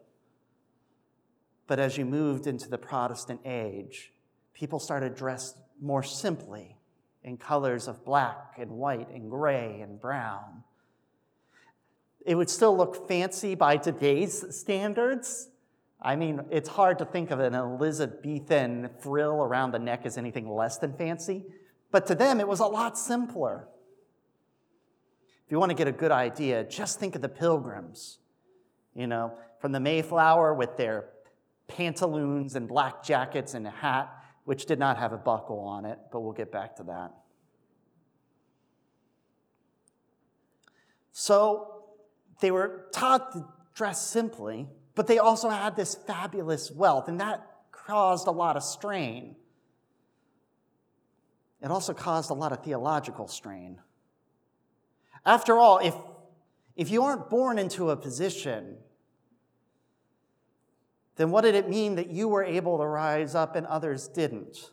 But 1.68 1.80
as 1.80 1.98
you 1.98 2.06
moved 2.06 2.48
into 2.48 2.70
the 2.70 2.78
Protestant 2.78 3.42
age, 3.46 4.14
people 4.54 4.80
started 4.80 5.16
dressed 5.16 5.58
more 5.80 6.04
simply 6.04 6.78
in 7.24 7.38
colors 7.38 7.88
of 7.88 8.04
black 8.04 8.56
and 8.60 8.72
white 8.72 9.10
and 9.10 9.30
gray 9.30 9.80
and 9.82 10.00
brown. 10.00 10.64
It 12.26 12.36
would 12.36 12.50
still 12.50 12.76
look 12.76 13.08
fancy 13.08 13.56
by 13.56 13.78
today's 13.78 14.56
standards. 14.56 15.50
I 16.02 16.16
mean, 16.16 16.42
it's 16.50 16.70
hard 16.70 17.00
to 17.00 17.06
think 17.06 17.32
of 17.32 17.40
an 17.40 17.54
Elizabethan 17.54 18.90
frill 19.00 19.44
around 19.44 19.72
the 19.72 19.80
neck 19.80 20.02
as 20.06 20.18
anything 20.18 20.50
less 20.50 20.78
than 20.78 20.94
fancy, 20.94 21.46
but 21.92 22.08
to 22.08 22.16
them 22.16 22.40
it 22.40 22.48
was 22.48 22.60
a 22.60 22.66
lot 22.66 22.98
simpler. 22.98 23.68
If 25.46 25.52
you 25.52 25.60
want 25.60 25.70
to 25.70 25.76
get 25.76 25.88
a 25.88 25.92
good 25.92 26.12
idea, 26.12 26.64
just 26.64 27.00
think 27.00 27.16
of 27.16 27.22
the 27.22 27.30
pilgrims, 27.30 28.20
you 28.96 29.06
know, 29.06 29.34
from 29.60 29.74
the 29.74 29.80
Mayflower 29.80 30.54
with 30.54 30.78
their 30.78 31.10
pantaloons 31.68 32.56
and 32.56 32.68
black 32.68 33.04
jackets 33.04 33.54
and 33.54 33.68
a 33.68 33.72
hat, 33.72 34.12
which 34.46 34.66
did 34.66 34.80
not 34.80 34.98
have 34.98 35.14
a 35.14 35.18
buckle 35.18 35.60
on 35.60 35.86
it, 35.86 36.00
but 36.12 36.22
we'll 36.22 36.34
get 36.34 36.52
back 36.52 36.76
to 36.78 36.84
that. 36.84 37.12
So 41.12 41.81
they 42.42 42.52
were 42.52 42.88
taught 42.92 43.32
to 43.34 43.46
dress 43.74 44.06
simply, 44.06 44.68
but 44.96 45.08
they 45.08 45.18
also 45.18 45.50
had 45.50 45.76
this 45.76 45.96
fabulous 45.96 46.70
wealth, 46.70 47.08
and 47.08 47.22
that 47.22 47.48
caused 47.72 48.28
a 48.28 48.32
lot 48.32 48.58
of 48.58 48.64
strain. 48.64 49.36
It 51.62 51.72
also 51.72 51.94
caused 51.94 52.30
a 52.32 52.34
lot 52.34 52.52
of 52.52 52.64
theological 52.64 53.28
strain. 53.28 53.80
After 55.26 55.58
all, 55.58 55.78
if, 55.78 55.96
if 56.76 56.90
you 56.90 57.04
aren't 57.04 57.30
born 57.30 57.58
into 57.58 57.92
a 57.92 57.96
position 57.96 58.78
then 61.22 61.30
what 61.30 61.42
did 61.42 61.54
it 61.54 61.70
mean 61.70 61.96
that 61.96 62.10
you 62.10 62.28
were 62.28 62.44
able 62.44 62.80
to 62.80 62.86
rise 62.86 63.36
up 63.36 63.56
and 63.56 63.68
others 63.68 64.08
didn't? 64.08 64.72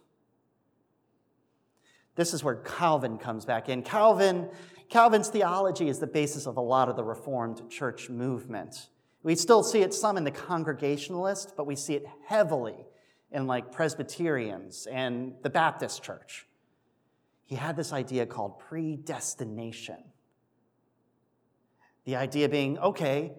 This 2.15 2.33
is 2.33 2.43
where 2.43 2.57
Calvin 2.57 3.19
comes 3.19 3.45
back 3.45 3.69
in. 3.69 3.83
Calvin, 3.83 4.49
Calvin's 4.89 5.29
theology 5.29 5.89
is 5.89 5.99
the 5.99 6.07
basis 6.07 6.47
of 6.47 6.57
a 6.57 6.63
lot 6.63 6.89
of 6.89 6.97
the 6.97 7.05
Reformed 7.05 7.69
church 7.71 8.09
movement. 8.09 8.89
We 9.23 9.35
still 9.35 9.63
see 9.63 9.83
it 9.83 9.93
some 9.93 10.17
in 10.17 10.25
the 10.25 10.31
Congregationalist, 10.31 11.55
but 11.57 11.67
we 11.67 11.77
see 11.77 11.95
it 11.95 12.07
heavily 12.27 12.87
in 13.31 13.47
like 13.47 13.71
Presbyterians 13.71 14.87
and 14.91 15.35
the 15.43 15.51
Baptist 15.51 16.03
church. 16.03 16.47
He 17.45 17.57
had 17.57 17.77
this 17.77 17.93
idea 17.93 18.25
called 18.25 18.59
predestination. 18.59 20.03
The 22.05 22.17
idea 22.17 22.49
being, 22.49 22.79
okay, 22.79 23.33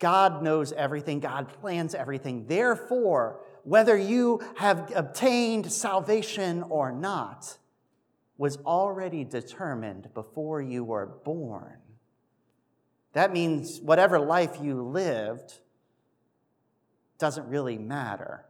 God 0.00 0.42
knows 0.42 0.72
everything, 0.72 1.20
God 1.20 1.48
plans 1.48 1.94
everything. 1.94 2.46
Therefore, 2.46 3.40
whether 3.62 3.96
you 3.96 4.40
have 4.56 4.92
obtained 4.94 5.70
salvation 5.70 6.64
or 6.64 6.90
not 6.90 7.58
was 8.38 8.58
already 8.58 9.24
determined 9.24 10.12
before 10.14 10.60
you 10.60 10.84
were 10.84 11.06
born. 11.24 11.78
That 13.12 13.32
means 13.32 13.80
whatever 13.80 14.18
life 14.18 14.58
you 14.60 14.82
lived 14.82 15.54
doesn't 17.18 17.48
really 17.48 17.78
matter 17.78 18.44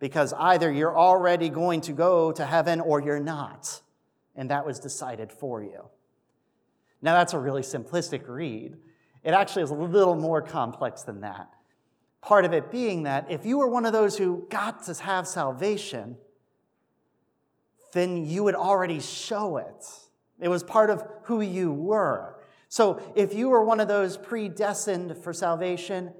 because 0.00 0.32
either 0.32 0.72
you're 0.72 0.96
already 0.96 1.48
going 1.48 1.82
to 1.82 1.92
go 1.92 2.32
to 2.32 2.44
heaven 2.44 2.80
or 2.80 3.00
you're 3.00 3.20
not. 3.20 3.80
And 4.34 4.50
that 4.50 4.66
was 4.66 4.80
decided 4.80 5.30
for 5.30 5.62
you. 5.62 5.88
Now, 7.02 7.14
that's 7.14 7.32
a 7.32 7.38
really 7.38 7.62
simplistic 7.62 8.26
read. 8.28 8.76
It 9.22 9.32
actually 9.32 9.62
is 9.62 9.70
a 9.70 9.74
little 9.74 10.16
more 10.16 10.42
complex 10.42 11.02
than 11.02 11.20
that. 11.20 11.50
Part 12.22 12.44
of 12.44 12.52
it 12.52 12.70
being 12.70 13.04
that 13.04 13.30
if 13.30 13.46
you 13.46 13.58
were 13.58 13.68
one 13.68 13.86
of 13.86 13.92
those 13.92 14.18
who 14.18 14.46
got 14.50 14.82
to 14.84 14.94
have 15.02 15.26
salvation, 15.26 16.16
then 17.92 18.24
you 18.24 18.44
would 18.44 18.54
already 18.54 19.00
show 19.00 19.56
it. 19.56 19.86
It 20.40 20.48
was 20.48 20.62
part 20.62 20.90
of 20.90 21.04
who 21.24 21.40
you 21.40 21.72
were. 21.72 22.36
So 22.68 23.00
if 23.14 23.34
you 23.34 23.48
were 23.50 23.64
one 23.64 23.80
of 23.80 23.88
those 23.88 24.16
predestined 24.16 25.16
for 25.18 25.32
salvation, 25.32 26.12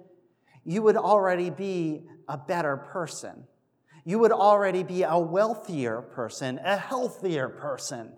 you 0.64 0.82
would 0.82 0.96
already 0.96 1.50
be 1.50 2.02
a 2.28 2.36
better 2.36 2.76
person. 2.76 3.44
You 4.04 4.18
would 4.18 4.32
already 4.32 4.82
be 4.82 5.02
a 5.02 5.18
wealthier 5.18 6.02
person, 6.02 6.58
a 6.64 6.76
healthier 6.76 7.48
person. 7.48 8.12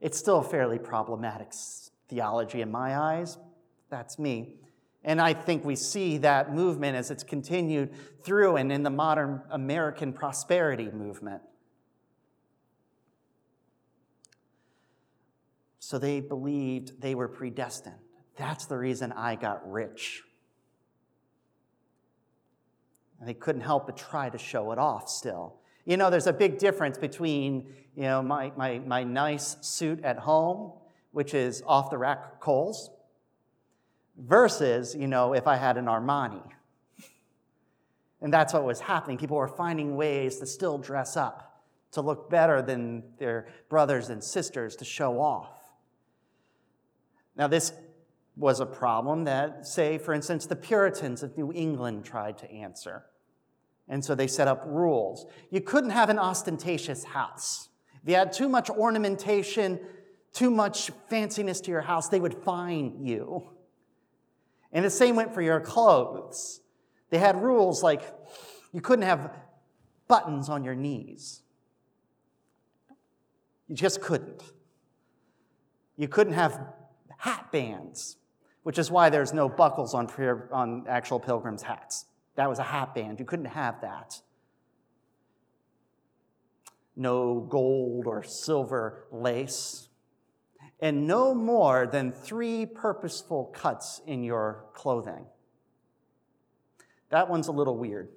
It's 0.00 0.18
still 0.18 0.38
a 0.38 0.44
fairly 0.44 0.78
problematic 0.78 1.52
theology 2.08 2.60
in 2.60 2.70
my 2.70 2.96
eyes, 2.96 3.38
That's 3.90 4.18
me. 4.18 4.56
And 5.04 5.20
I 5.20 5.34
think 5.34 5.64
we 5.64 5.76
see 5.76 6.18
that 6.18 6.54
movement 6.54 6.96
as 6.96 7.10
it's 7.10 7.22
continued 7.22 7.92
through 8.22 8.56
and 8.56 8.72
in 8.72 8.82
the 8.82 8.90
modern 8.90 9.42
American 9.50 10.12
prosperity 10.12 10.90
movement. 10.90 11.42
So 15.84 15.98
they 15.98 16.20
believed 16.20 16.98
they 17.02 17.14
were 17.14 17.28
predestined. 17.28 17.98
That's 18.38 18.64
the 18.64 18.78
reason 18.78 19.12
I 19.12 19.36
got 19.36 19.70
rich. 19.70 20.22
And 23.20 23.28
they 23.28 23.34
couldn't 23.34 23.60
help 23.60 23.84
but 23.84 23.94
try 23.94 24.30
to 24.30 24.38
show 24.38 24.72
it 24.72 24.78
off 24.78 25.10
still. 25.10 25.56
You 25.84 25.98
know, 25.98 26.08
there's 26.08 26.26
a 26.26 26.32
big 26.32 26.56
difference 26.56 26.96
between, 26.96 27.70
you 27.94 28.04
know, 28.04 28.22
my, 28.22 28.50
my, 28.56 28.78
my 28.78 29.04
nice 29.04 29.58
suit 29.60 30.02
at 30.02 30.18
home, 30.18 30.72
which 31.12 31.34
is 31.34 31.62
off 31.66 31.90
the 31.90 31.98
rack 31.98 32.40
Kohl's, 32.40 32.88
versus, 34.16 34.94
you 34.94 35.06
know, 35.06 35.34
if 35.34 35.46
I 35.46 35.56
had 35.56 35.76
an 35.76 35.84
Armani. 35.84 36.48
And 38.22 38.32
that's 38.32 38.54
what 38.54 38.64
was 38.64 38.80
happening. 38.80 39.18
People 39.18 39.36
were 39.36 39.48
finding 39.48 39.96
ways 39.96 40.38
to 40.38 40.46
still 40.46 40.78
dress 40.78 41.14
up, 41.14 41.62
to 41.92 42.00
look 42.00 42.30
better 42.30 42.62
than 42.62 43.02
their 43.18 43.48
brothers 43.68 44.08
and 44.08 44.24
sisters, 44.24 44.76
to 44.76 44.86
show 44.86 45.20
off. 45.20 45.53
Now, 47.36 47.46
this 47.48 47.72
was 48.36 48.60
a 48.60 48.66
problem 48.66 49.24
that, 49.24 49.66
say, 49.66 49.98
for 49.98 50.12
instance, 50.12 50.46
the 50.46 50.56
Puritans 50.56 51.22
of 51.22 51.36
New 51.36 51.52
England 51.52 52.04
tried 52.04 52.38
to 52.38 52.50
answer. 52.50 53.04
And 53.88 54.04
so 54.04 54.14
they 54.14 54.26
set 54.26 54.48
up 54.48 54.62
rules. 54.66 55.26
You 55.50 55.60
couldn't 55.60 55.90
have 55.90 56.10
an 56.10 56.18
ostentatious 56.18 57.04
house. 57.04 57.68
If 58.02 58.08
you 58.08 58.16
had 58.16 58.32
too 58.32 58.48
much 58.48 58.70
ornamentation, 58.70 59.80
too 60.32 60.50
much 60.50 60.90
fanciness 61.10 61.62
to 61.64 61.70
your 61.70 61.82
house, 61.82 62.08
they 62.08 62.20
would 62.20 62.34
fine 62.34 63.04
you. 63.04 63.50
And 64.72 64.84
the 64.84 64.90
same 64.90 65.16
went 65.16 65.32
for 65.32 65.42
your 65.42 65.60
clothes. 65.60 66.60
They 67.10 67.18
had 67.18 67.40
rules 67.40 67.82
like 67.82 68.02
you 68.72 68.80
couldn't 68.80 69.04
have 69.04 69.30
buttons 70.08 70.48
on 70.48 70.64
your 70.64 70.74
knees. 70.74 71.42
You 73.68 73.76
just 73.76 74.00
couldn't. 74.00 74.42
You 75.96 76.08
couldn't 76.08 76.32
have 76.32 76.58
hat 77.24 77.50
bands, 77.50 78.18
which 78.64 78.78
is 78.78 78.90
why 78.90 79.08
there's 79.08 79.32
no 79.32 79.48
buckles 79.48 79.94
on, 79.94 80.06
on 80.52 80.84
actual 80.86 81.18
pilgrims' 81.18 81.62
hats. 81.62 82.04
That 82.36 82.50
was 82.50 82.58
a 82.58 82.62
hat 82.62 82.94
band. 82.94 83.18
You 83.18 83.24
couldn't 83.24 83.46
have 83.46 83.80
that. 83.80 84.20
No 86.94 87.40
gold 87.40 88.06
or 88.06 88.22
silver 88.22 89.06
lace. 89.10 89.88
And 90.80 91.06
no 91.06 91.34
more 91.34 91.86
than 91.86 92.12
three 92.12 92.66
purposeful 92.66 93.46
cuts 93.54 94.02
in 94.06 94.22
your 94.22 94.66
clothing. 94.74 95.24
That 97.08 97.30
one's 97.30 97.48
a 97.48 97.52
little 97.52 97.78
weird. 97.78 98.10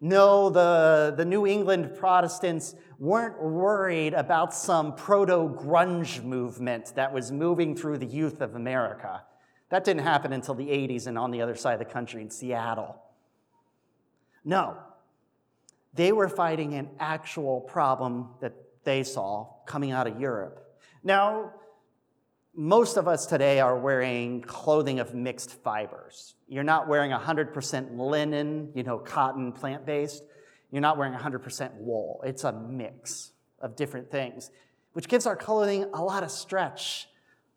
No, 0.00 0.48
the, 0.48 1.12
the 1.16 1.24
New 1.24 1.46
England 1.46 1.94
Protestants 1.96 2.74
weren't 2.98 3.42
worried 3.42 4.14
about 4.14 4.54
some 4.54 4.94
proto 4.94 5.54
grunge 5.58 6.22
movement 6.24 6.94
that 6.94 7.12
was 7.12 7.30
moving 7.30 7.76
through 7.76 7.98
the 7.98 8.06
youth 8.06 8.40
of 8.40 8.54
America. 8.54 9.22
That 9.68 9.84
didn't 9.84 10.02
happen 10.02 10.32
until 10.32 10.54
the 10.54 10.66
80s 10.66 11.06
and 11.06 11.18
on 11.18 11.30
the 11.30 11.42
other 11.42 11.54
side 11.54 11.74
of 11.74 11.78
the 11.78 11.92
country 11.92 12.22
in 12.22 12.30
Seattle. 12.30 13.00
No, 14.42 14.78
they 15.92 16.12
were 16.12 16.28
fighting 16.28 16.74
an 16.74 16.88
actual 16.98 17.60
problem 17.60 18.30
that 18.40 18.54
they 18.84 19.02
saw 19.02 19.48
coming 19.66 19.92
out 19.92 20.06
of 20.06 20.18
Europe. 20.18 20.78
Now, 21.04 21.52
most 22.60 22.98
of 22.98 23.08
us 23.08 23.24
today 23.24 23.58
are 23.58 23.78
wearing 23.78 24.42
clothing 24.42 25.00
of 25.00 25.14
mixed 25.14 25.50
fibers. 25.62 26.34
You're 26.46 26.62
not 26.62 26.88
wearing 26.88 27.10
100% 27.10 27.96
linen, 27.96 28.70
you 28.74 28.82
know, 28.82 28.98
cotton, 28.98 29.50
plant 29.52 29.86
based. 29.86 30.22
You're 30.70 30.82
not 30.82 30.98
wearing 30.98 31.14
100% 31.14 31.74
wool. 31.78 32.22
It's 32.22 32.44
a 32.44 32.52
mix 32.52 33.32
of 33.62 33.76
different 33.76 34.10
things, 34.10 34.50
which 34.92 35.08
gives 35.08 35.24
our 35.24 35.36
clothing 35.36 35.86
a 35.94 36.02
lot 36.02 36.22
of 36.22 36.30
stretch, 36.30 37.08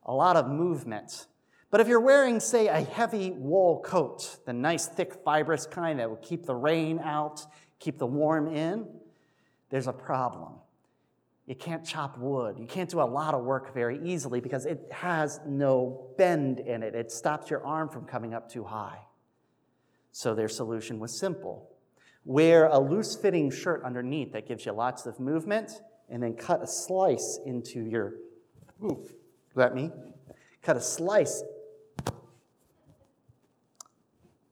a 0.06 0.14
lot 0.14 0.38
of 0.38 0.48
movement. 0.48 1.28
But 1.70 1.82
if 1.82 1.90
you're 1.90 2.00
wearing, 2.00 2.40
say, 2.40 2.70
a 2.70 2.80
heavy 2.80 3.32
wool 3.32 3.82
coat, 3.84 4.38
the 4.46 4.54
nice, 4.54 4.88
thick, 4.88 5.16
fibrous 5.26 5.66
kind 5.66 6.00
that 6.00 6.10
will 6.10 6.16
keep 6.16 6.46
the 6.46 6.56
rain 6.56 7.00
out, 7.00 7.46
keep 7.78 7.98
the 7.98 8.08
warm 8.08 8.48
in, 8.48 8.88
there's 9.70 9.88
a 9.88 9.94
problem. 9.94 10.54
You 11.46 11.56
can't 11.56 11.86
chop 11.86 12.18
wood. 12.18 12.58
You 12.58 12.66
can't 12.66 12.90
do 12.90 13.02
a 13.02 13.04
lot 13.04 13.34
of 13.34 13.44
work 13.44 13.74
very 13.74 14.00
easily 14.04 14.40
because 14.40 14.66
it 14.66 14.80
has 14.92 15.42
no 15.46 16.08
bend 16.18 16.60
in 16.60 16.84
it. 16.84 16.96
It 16.96 17.12
stops 17.12 17.50
your 17.50 17.66
arm 17.66 17.90
from 17.90 18.06
coming 18.06 18.34
up 18.34 18.50
too 18.50 18.64
high. 18.64 19.00
So 20.12 20.36
their 20.36 20.48
solution 20.48 21.00
was 21.00 21.18
simple 21.18 21.74
wear 22.26 22.68
a 22.68 22.80
loose 22.80 23.16
fitting 23.16 23.52
shirt 23.52 23.84
underneath 23.84 24.32
that 24.34 24.48
gives 24.48 24.66
you 24.66 24.72
lots 24.72 25.06
of 25.06 25.20
movement, 25.20 25.82
and 26.10 26.22
then 26.22 26.34
cut 26.34 26.62
a 26.62 26.68
slice 26.68 27.40
into 27.46 27.82
your. 27.82 28.16
Ooh, 28.84 29.06
let 29.56 29.74
me. 29.76 29.92
Cut 30.62 30.78
a 30.78 30.82
slice. 30.82 31.44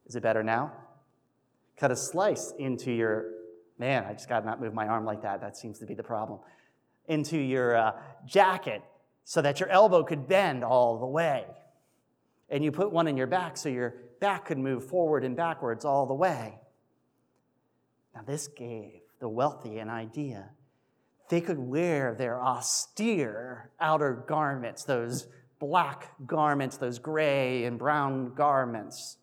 Is 0.05 0.15
it 0.15 0.23
better 0.23 0.43
now? 0.43 0.73
Cut 1.77 1.91
a 1.91 1.95
slice 1.95 2.53
into 2.57 2.91
your. 2.91 3.31
Man, 3.77 4.05
I 4.05 4.13
just 4.13 4.29
got 4.29 4.41
to 4.41 4.45
not 4.45 4.61
move 4.61 4.73
my 4.73 4.87
arm 4.87 5.05
like 5.05 5.23
that. 5.23 5.41
That 5.41 5.57
seems 5.57 5.79
to 5.79 5.85
be 5.85 5.95
the 5.95 6.03
problem. 6.03 6.39
Into 7.11 7.37
your 7.37 7.75
uh, 7.75 7.91
jacket 8.25 8.81
so 9.25 9.41
that 9.41 9.59
your 9.59 9.67
elbow 9.67 10.01
could 10.03 10.29
bend 10.29 10.63
all 10.63 10.97
the 10.97 11.05
way. 11.05 11.43
And 12.49 12.63
you 12.63 12.71
put 12.71 12.93
one 12.93 13.07
in 13.07 13.17
your 13.17 13.27
back 13.27 13.57
so 13.57 13.67
your 13.67 13.95
back 14.21 14.45
could 14.45 14.57
move 14.57 14.85
forward 14.85 15.25
and 15.25 15.35
backwards 15.35 15.83
all 15.83 16.05
the 16.05 16.13
way. 16.13 16.57
Now, 18.15 18.21
this 18.25 18.47
gave 18.47 19.01
the 19.19 19.27
wealthy 19.27 19.79
an 19.79 19.89
idea. 19.89 20.51
They 21.29 21.41
could 21.41 21.59
wear 21.59 22.15
their 22.15 22.41
austere 22.41 23.71
outer 23.79 24.23
garments, 24.27 24.85
those 24.85 25.27
black 25.59 26.11
garments, 26.25 26.77
those 26.77 26.97
gray 26.97 27.65
and 27.65 27.77
brown 27.77 28.33
garments. 28.35 29.17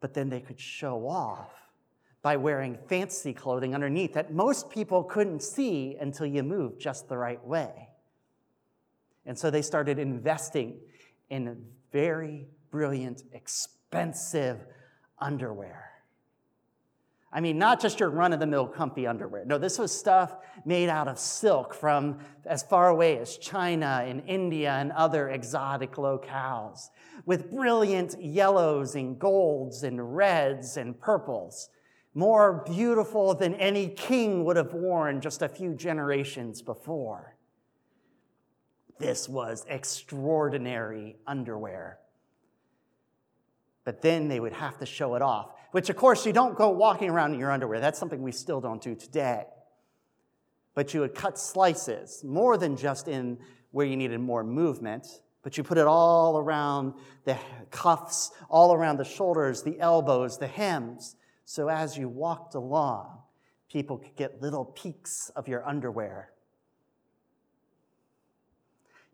But 0.00 0.14
then 0.14 0.30
they 0.30 0.40
could 0.40 0.58
show 0.58 1.08
off 1.08 1.52
by 2.22 2.36
wearing 2.36 2.78
fancy 2.88 3.32
clothing 3.32 3.74
underneath 3.74 4.14
that 4.14 4.32
most 4.32 4.70
people 4.70 5.04
couldn't 5.04 5.42
see 5.42 5.96
until 6.00 6.26
you 6.26 6.42
moved 6.42 6.80
just 6.80 7.08
the 7.08 7.16
right 7.16 7.44
way. 7.46 7.88
And 9.24 9.38
so 9.38 9.50
they 9.50 9.62
started 9.62 9.98
investing 9.98 10.80
in 11.30 11.64
very 11.92 12.48
brilliant, 12.70 13.22
expensive 13.32 14.58
underwear. 15.18 15.84
I 17.30 17.40
mean, 17.40 17.58
not 17.58 17.80
just 17.80 18.00
your 18.00 18.08
run 18.08 18.32
of 18.32 18.40
the 18.40 18.46
mill 18.46 18.66
comfy 18.66 19.06
underwear. 19.06 19.44
No, 19.44 19.58
this 19.58 19.78
was 19.78 19.92
stuff 19.92 20.36
made 20.64 20.88
out 20.88 21.08
of 21.08 21.18
silk 21.18 21.74
from 21.74 22.20
as 22.46 22.62
far 22.62 22.88
away 22.88 23.18
as 23.18 23.36
China 23.36 24.02
and 24.06 24.22
India 24.26 24.72
and 24.72 24.92
other 24.92 25.28
exotic 25.28 25.92
locales, 25.92 26.88
with 27.26 27.50
brilliant 27.50 28.16
yellows 28.22 28.94
and 28.94 29.18
golds 29.18 29.82
and 29.82 30.16
reds 30.16 30.78
and 30.78 30.98
purples, 30.98 31.68
more 32.18 32.64
beautiful 32.66 33.34
than 33.34 33.54
any 33.54 33.88
king 33.88 34.44
would 34.44 34.56
have 34.56 34.74
worn 34.74 35.20
just 35.20 35.42
a 35.42 35.48
few 35.48 35.74
generations 35.74 36.62
before. 36.62 37.36
This 38.98 39.28
was 39.28 39.64
extraordinary 39.68 41.16
underwear. 41.26 41.98
But 43.84 44.02
then 44.02 44.28
they 44.28 44.40
would 44.40 44.52
have 44.52 44.78
to 44.78 44.86
show 44.86 45.14
it 45.14 45.22
off 45.22 45.52
which 45.72 45.90
of 45.90 45.96
course 45.96 46.24
you 46.24 46.32
don't 46.32 46.56
go 46.56 46.70
walking 46.70 47.10
around 47.10 47.34
in 47.34 47.40
your 47.40 47.50
underwear. 47.50 47.80
That's 47.80 47.98
something 47.98 48.22
we 48.22 48.32
still 48.32 48.60
don't 48.60 48.82
do 48.82 48.94
today. 48.94 49.44
But 50.74 50.94
you 50.94 51.00
would 51.00 51.14
cut 51.14 51.38
slices, 51.38 52.22
more 52.24 52.56
than 52.56 52.76
just 52.76 53.08
in 53.08 53.38
where 53.72 53.86
you 53.86 53.96
needed 53.96 54.20
more 54.20 54.44
movement, 54.44 55.06
but 55.42 55.58
you 55.58 55.64
put 55.64 55.78
it 55.78 55.86
all 55.86 56.38
around 56.38 56.94
the 57.24 57.36
cuffs, 57.70 58.30
all 58.48 58.72
around 58.72 58.96
the 58.96 59.04
shoulders, 59.04 59.62
the 59.62 59.78
elbows, 59.80 60.38
the 60.38 60.46
hems. 60.46 61.16
So 61.50 61.68
as 61.68 61.96
you 61.96 62.10
walked 62.10 62.54
along, 62.56 63.22
people 63.72 63.96
could 63.96 64.14
get 64.16 64.42
little 64.42 64.66
peeks 64.66 65.30
of 65.34 65.48
your 65.48 65.66
underwear. 65.66 66.30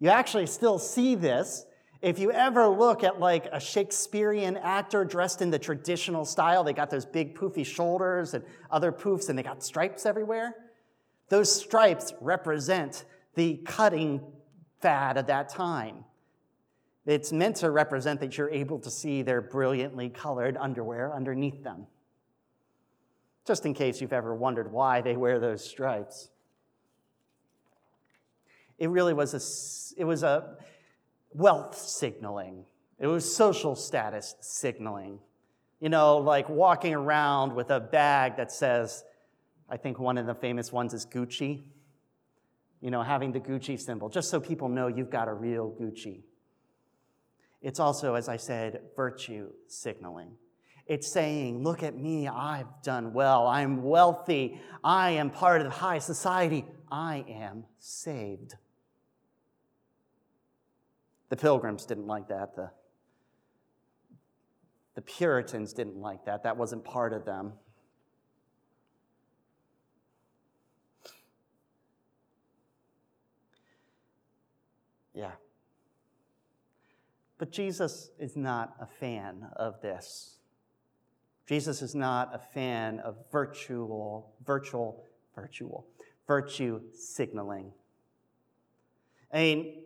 You 0.00 0.08
actually 0.08 0.46
still 0.46 0.80
see 0.80 1.14
this 1.14 1.64
if 2.02 2.18
you 2.18 2.32
ever 2.32 2.66
look 2.66 3.04
at 3.04 3.20
like 3.20 3.46
a 3.52 3.60
Shakespearean 3.60 4.56
actor 4.56 5.04
dressed 5.04 5.42
in 5.42 5.50
the 5.50 5.60
traditional 5.60 6.24
style, 6.24 6.64
they 6.64 6.72
got 6.72 6.90
those 6.90 7.06
big 7.06 7.36
poofy 7.36 7.64
shoulders 7.64 8.34
and 8.34 8.44
other 8.68 8.90
poofs, 8.90 9.28
and 9.28 9.38
they 9.38 9.44
got 9.44 9.62
stripes 9.62 10.04
everywhere. 10.04 10.56
Those 11.28 11.54
stripes 11.54 12.12
represent 12.20 13.04
the 13.36 13.58
cutting 13.64 14.20
fad 14.80 15.18
of 15.18 15.28
that 15.28 15.50
time. 15.50 16.04
It's 17.06 17.32
meant 17.32 17.54
to 17.58 17.70
represent 17.70 18.18
that 18.18 18.36
you're 18.36 18.50
able 18.50 18.80
to 18.80 18.90
see 18.90 19.22
their 19.22 19.40
brilliantly 19.40 20.08
colored 20.08 20.56
underwear 20.56 21.14
underneath 21.14 21.62
them. 21.62 21.86
Just 23.46 23.66
in 23.66 23.74
case 23.74 24.00
you've 24.00 24.12
ever 24.12 24.34
wondered 24.34 24.72
why 24.72 25.00
they 25.00 25.16
wear 25.16 25.38
those 25.38 25.64
stripes. 25.64 26.30
It 28.78 28.88
really 28.88 29.14
was 29.14 29.34
a, 29.34 30.00
it 30.00 30.04
was 30.04 30.22
a, 30.22 30.56
wealth 31.34 31.76
signaling, 31.76 32.64
it 32.98 33.08
was 33.08 33.36
social 33.36 33.74
status 33.74 34.36
signaling. 34.40 35.18
You 35.80 35.90
know, 35.90 36.18
like 36.18 36.48
walking 36.48 36.94
around 36.94 37.54
with 37.54 37.70
a 37.70 37.80
bag 37.80 38.36
that 38.36 38.50
says, 38.50 39.04
I 39.68 39.76
think 39.76 39.98
one 39.98 40.16
of 40.16 40.24
the 40.24 40.34
famous 40.34 40.72
ones 40.72 40.94
is 40.94 41.04
Gucci. 41.04 41.64
You 42.80 42.90
know, 42.90 43.02
having 43.02 43.32
the 43.32 43.40
Gucci 43.40 43.78
symbol, 43.78 44.08
just 44.08 44.30
so 44.30 44.40
people 44.40 44.68
know 44.68 44.86
you've 44.86 45.10
got 45.10 45.28
a 45.28 45.34
real 45.34 45.74
Gucci. 45.78 46.22
It's 47.60 47.80
also, 47.80 48.14
as 48.14 48.28
I 48.28 48.36
said, 48.36 48.80
virtue 48.94 49.50
signaling. 49.66 50.32
It's 50.86 51.10
saying, 51.10 51.62
Look 51.62 51.82
at 51.82 51.96
me, 51.96 52.28
I've 52.28 52.82
done 52.82 53.12
well, 53.12 53.46
I'm 53.46 53.82
wealthy, 53.82 54.60
I 54.82 55.10
am 55.10 55.30
part 55.30 55.62
of 55.62 55.72
high 55.72 55.98
society, 55.98 56.64
I 56.90 57.24
am 57.28 57.64
saved. 57.78 58.54
The 61.30 61.36
pilgrims 61.36 61.86
didn't 61.86 62.06
like 62.06 62.28
that. 62.28 62.54
The, 62.54 62.70
the 64.94 65.00
Puritans 65.00 65.72
didn't 65.72 65.96
like 65.96 66.26
that. 66.26 66.42
That 66.44 66.56
wasn't 66.56 66.84
part 66.84 67.12
of 67.12 67.24
them. 67.24 67.54
Yeah. 75.14 75.32
But 77.38 77.50
Jesus 77.50 78.10
is 78.18 78.36
not 78.36 78.74
a 78.80 78.86
fan 78.86 79.46
of 79.56 79.80
this. 79.80 80.33
Jesus 81.46 81.82
is 81.82 81.94
not 81.94 82.34
a 82.34 82.38
fan 82.38 83.00
of 83.00 83.16
virtual, 83.30 84.32
virtual, 84.46 85.04
virtual, 85.34 85.86
virtue 86.26 86.80
signaling. 86.94 87.72
I 89.32 89.36
mean, 89.38 89.82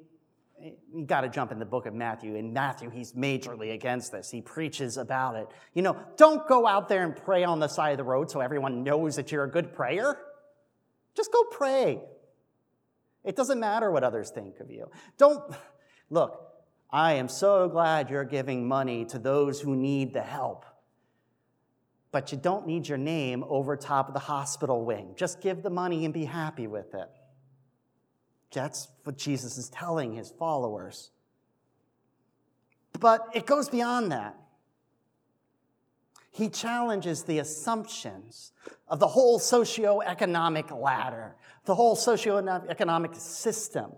you 0.92 1.04
got 1.04 1.22
to 1.22 1.28
jump 1.28 1.52
in 1.52 1.58
the 1.58 1.64
book 1.64 1.86
of 1.86 1.94
Matthew. 1.94 2.34
In 2.34 2.52
Matthew, 2.52 2.90
he's 2.90 3.12
majorly 3.12 3.72
against 3.72 4.12
this. 4.12 4.30
He 4.30 4.40
preaches 4.40 4.96
about 4.96 5.36
it. 5.36 5.48
You 5.74 5.82
know, 5.82 5.96
don't 6.16 6.46
go 6.48 6.66
out 6.66 6.88
there 6.88 7.04
and 7.04 7.16
pray 7.16 7.44
on 7.44 7.60
the 7.60 7.68
side 7.68 7.92
of 7.92 7.98
the 7.98 8.04
road 8.04 8.30
so 8.30 8.40
everyone 8.40 8.82
knows 8.82 9.16
that 9.16 9.32
you're 9.32 9.44
a 9.44 9.50
good 9.50 9.72
prayer. 9.72 10.18
Just 11.14 11.32
go 11.32 11.42
pray. 11.50 12.00
It 13.24 13.36
doesn't 13.36 13.58
matter 13.58 13.90
what 13.90 14.04
others 14.04 14.30
think 14.30 14.60
of 14.60 14.70
you. 14.70 14.90
Don't 15.16 15.42
look, 16.10 16.48
I 16.90 17.14
am 17.14 17.28
so 17.28 17.68
glad 17.68 18.10
you're 18.10 18.24
giving 18.24 18.66
money 18.66 19.04
to 19.06 19.18
those 19.18 19.60
who 19.60 19.76
need 19.76 20.12
the 20.12 20.22
help. 20.22 20.64
But 22.10 22.32
you 22.32 22.38
don't 22.38 22.66
need 22.66 22.88
your 22.88 22.98
name 22.98 23.44
over 23.48 23.76
top 23.76 24.08
of 24.08 24.14
the 24.14 24.20
hospital 24.20 24.84
wing. 24.84 25.14
Just 25.16 25.40
give 25.40 25.62
the 25.62 25.70
money 25.70 26.04
and 26.04 26.14
be 26.14 26.24
happy 26.24 26.66
with 26.66 26.94
it. 26.94 27.08
That's 28.52 28.88
what 29.04 29.18
Jesus 29.18 29.58
is 29.58 29.68
telling 29.68 30.14
his 30.14 30.30
followers. 30.30 31.10
But 32.98 33.28
it 33.34 33.46
goes 33.46 33.68
beyond 33.68 34.10
that. 34.12 34.36
He 36.30 36.48
challenges 36.48 37.24
the 37.24 37.40
assumptions 37.40 38.52
of 38.86 39.00
the 39.00 39.08
whole 39.08 39.38
socioeconomic 39.38 40.70
ladder, 40.80 41.36
the 41.64 41.74
whole 41.74 41.96
socioeconomic 41.96 43.16
system. 43.16 43.92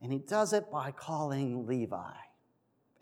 And 0.00 0.12
he 0.12 0.18
does 0.18 0.52
it 0.52 0.70
by 0.70 0.92
calling 0.92 1.66
Levi. 1.66 2.12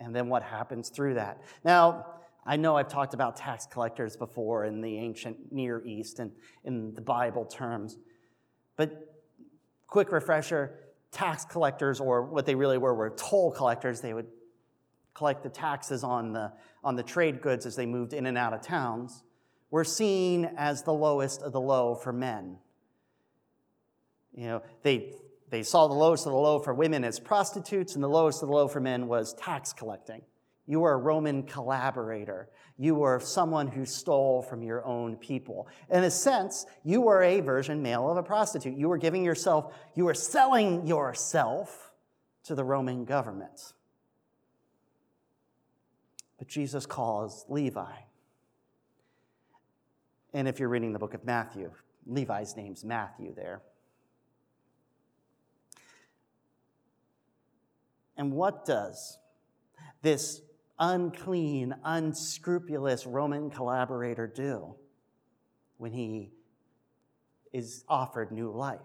And 0.00 0.14
then 0.14 0.28
what 0.28 0.42
happens 0.42 0.88
through 0.88 1.14
that? 1.14 1.40
Now, 1.64 2.06
I 2.46 2.56
know 2.56 2.76
I've 2.76 2.88
talked 2.88 3.14
about 3.14 3.36
tax 3.36 3.66
collectors 3.66 4.16
before 4.16 4.64
in 4.64 4.80
the 4.80 4.98
ancient 4.98 5.52
Near 5.52 5.82
East 5.84 6.18
and 6.18 6.32
in 6.64 6.94
the 6.94 7.00
Bible 7.00 7.44
terms, 7.44 7.96
but 8.76 9.14
quick 9.86 10.12
refresher 10.12 10.78
tax 11.14 11.44
collectors, 11.44 12.00
or 12.00 12.22
what 12.22 12.44
they 12.44 12.54
really 12.54 12.76
were, 12.76 12.92
were 12.92 13.10
toll 13.10 13.52
collectors. 13.52 14.00
They 14.00 14.12
would 14.12 14.26
collect 15.14 15.44
the 15.44 15.48
taxes 15.48 16.02
on 16.02 16.32
the, 16.32 16.52
on 16.82 16.96
the 16.96 17.02
trade 17.02 17.40
goods 17.40 17.64
as 17.66 17.76
they 17.76 17.86
moved 17.86 18.12
in 18.12 18.26
and 18.26 18.36
out 18.36 18.52
of 18.52 18.60
towns, 18.60 19.22
were 19.70 19.84
seen 19.84 20.50
as 20.56 20.82
the 20.82 20.92
lowest 20.92 21.40
of 21.40 21.52
the 21.52 21.60
low 21.60 21.94
for 21.94 22.12
men. 22.12 22.58
You 24.34 24.46
know, 24.46 24.62
they, 24.82 25.14
they 25.50 25.62
saw 25.62 25.86
the 25.86 25.94
lowest 25.94 26.26
of 26.26 26.32
the 26.32 26.38
low 26.38 26.58
for 26.58 26.74
women 26.74 27.04
as 27.04 27.20
prostitutes, 27.20 27.94
and 27.94 28.02
the 28.02 28.08
lowest 28.08 28.42
of 28.42 28.48
the 28.48 28.54
low 28.54 28.66
for 28.66 28.80
men 28.80 29.06
was 29.06 29.34
tax 29.34 29.72
collecting. 29.72 30.22
You 30.66 30.80
were 30.80 30.92
a 30.92 30.96
Roman 30.96 31.42
collaborator. 31.42 32.48
You 32.78 32.94
were 32.94 33.20
someone 33.20 33.68
who 33.68 33.84
stole 33.84 34.42
from 34.42 34.62
your 34.62 34.84
own 34.84 35.16
people. 35.16 35.68
In 35.90 36.04
a 36.04 36.10
sense, 36.10 36.66
you 36.84 37.02
were 37.02 37.22
a 37.22 37.40
version 37.40 37.82
male 37.82 38.10
of 38.10 38.16
a 38.16 38.22
prostitute. 38.22 38.76
You 38.76 38.88
were 38.88 38.98
giving 38.98 39.24
yourself, 39.24 39.74
you 39.94 40.04
were 40.04 40.14
selling 40.14 40.86
yourself 40.86 41.92
to 42.44 42.54
the 42.54 42.64
Roman 42.64 43.04
government. 43.04 43.74
But 46.38 46.48
Jesus 46.48 46.86
calls 46.86 47.44
Levi. 47.48 47.92
And 50.32 50.48
if 50.48 50.58
you're 50.58 50.68
reading 50.68 50.92
the 50.92 50.98
book 50.98 51.14
of 51.14 51.24
Matthew, 51.24 51.70
Levi's 52.06 52.56
name's 52.56 52.84
Matthew 52.84 53.34
there. 53.34 53.62
And 58.16 58.32
what 58.32 58.64
does 58.64 59.18
this 60.02 60.40
unclean, 60.78 61.74
unscrupulous 61.84 63.06
Roman 63.06 63.50
collaborator 63.50 64.26
do 64.26 64.74
when 65.78 65.92
he 65.92 66.32
is 67.52 67.84
offered 67.88 68.32
new 68.32 68.50
life? 68.50 68.80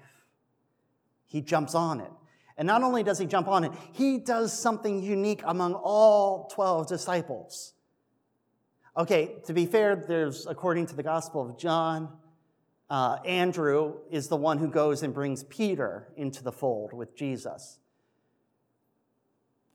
He 1.25 1.41
jumps 1.41 1.75
on 1.75 1.99
it. 2.01 2.11
And 2.57 2.65
not 2.67 2.83
only 2.83 3.03
does 3.03 3.17
he 3.17 3.25
jump 3.25 3.47
on 3.47 3.63
it, 3.63 3.71
he 3.93 4.17
does 4.17 4.51
something 4.51 5.01
unique 5.01 5.41
among 5.45 5.75
all 5.75 6.49
12 6.53 6.87
disciples. 6.87 7.73
Okay, 8.97 9.35
to 9.45 9.53
be 9.53 9.65
fair, 9.65 9.95
there's, 10.07 10.45
according 10.45 10.87
to 10.87 10.95
the 10.95 11.03
Gospel 11.03 11.49
of 11.49 11.57
John, 11.57 12.09
uh, 12.89 13.17
Andrew 13.23 13.99
is 14.11 14.27
the 14.27 14.35
one 14.35 14.57
who 14.57 14.67
goes 14.67 15.03
and 15.03 15.13
brings 15.13 15.43
Peter 15.45 16.11
into 16.17 16.43
the 16.43 16.51
fold 16.51 16.91
with 16.91 17.15
Jesus. 17.15 17.79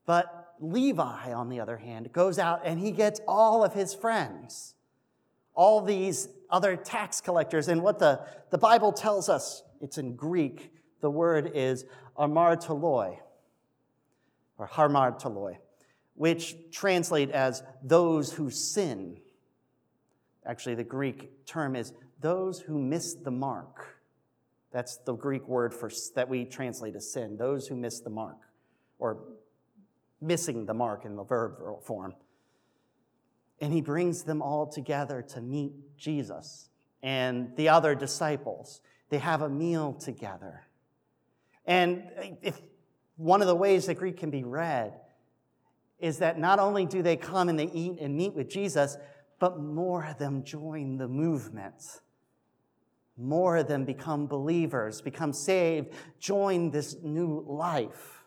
But 0.05 0.44
Levi, 0.61 1.33
on 1.33 1.49
the 1.49 1.61
other 1.61 1.77
hand, 1.77 2.13
goes 2.13 2.39
out 2.39 2.63
and 2.65 2.79
he 2.81 2.91
gets 2.91 3.21
all 3.27 3.65
of 3.65 3.75
his 3.75 3.95
friends, 3.95 4.75
all 5.55 5.81
these 5.81 6.29
other 6.51 6.77
tax 6.77 7.21
collectors. 7.21 7.69
And 7.69 7.83
what 7.83 7.99
the, 7.99 8.21
the 8.51 8.59
Bible 8.59 8.93
tells 8.93 9.29
us, 9.29 9.63
it's 9.81 9.99
in 9.99 10.17
Greek, 10.17 10.73
the 11.01 11.11
word 11.11 11.53
is 11.55 11.85
amartoloi, 12.19 13.19
or 14.59 14.69
hamartoloi, 14.69 15.57
which 16.15 16.57
translate 16.71 17.31
as 17.31 17.63
those 17.83 18.33
who 18.33 18.51
sin. 18.51 19.19
Actually, 20.47 20.77
the 20.77 20.85
Greek 20.85 21.47
term 21.47 21.77
is 21.77 21.93
those 22.21 22.61
who 22.61 22.79
miss 22.79 23.15
the 23.15 23.31
mark. 23.31 24.01
That's 24.71 24.97
the 24.99 25.15
Greek 25.15 25.47
word 25.47 25.75
for 25.75 25.91
that 26.15 26.29
we 26.29 26.45
translate 26.45 26.97
as 26.97 27.13
sin, 27.13 27.37
those 27.37 27.69
who 27.69 27.77
miss 27.77 28.01
the 28.01 28.11
mark, 28.11 28.39
or 28.99 29.19
missing 30.25 30.67
the 30.67 30.75
mark 30.75 31.05
in 31.05 31.17
the 31.17 31.25
verb 31.25 31.83
form. 31.83 32.15
And 33.61 33.73
he 33.73 33.81
brings 33.81 34.23
them 34.23 34.43
all 34.43 34.67
together 34.67 35.23
to 35.35 35.41
meet 35.41 35.73
Jesus 35.97 36.69
and 37.03 37.55
the 37.57 37.69
other 37.69 37.95
disciples. 37.95 38.81
They 39.11 39.19
have 39.19 39.43
a 39.43 39.49
meal 39.49 39.93
together. 39.93 40.63
And 41.67 42.05
if 42.43 42.61
one 43.17 43.41
of 43.41 43.47
the 43.47 43.55
ways 43.55 43.87
that 43.87 43.95
Greek 43.95 44.17
can 44.17 44.31
be 44.31 44.43
read 44.43 44.95
is 46.01 46.19
that 46.19 46.39
not 46.39 46.59
only 46.59 46.85
do 46.85 47.03
they 47.03 47.17
come 47.17 47.49
and 47.49 47.59
they 47.59 47.71
eat 47.71 47.99
and 48.01 48.17
meet 48.17 48.35
with 48.35 48.49
Jesus, 48.49 48.97
but 49.39 49.61
more 49.61 50.05
of 50.05 50.19
them 50.19 50.43
join 50.43 50.97
the 50.97 51.09
movement. 51.09 52.01
More 53.17 53.59
of 53.59 53.69
them 53.69 53.85
become 53.85 54.27
believers, 54.27 55.01
become 55.01 55.33
saved, 55.33 55.93
join 56.19 56.71
this 56.71 56.97
new 57.03 57.45
life. 57.47 58.24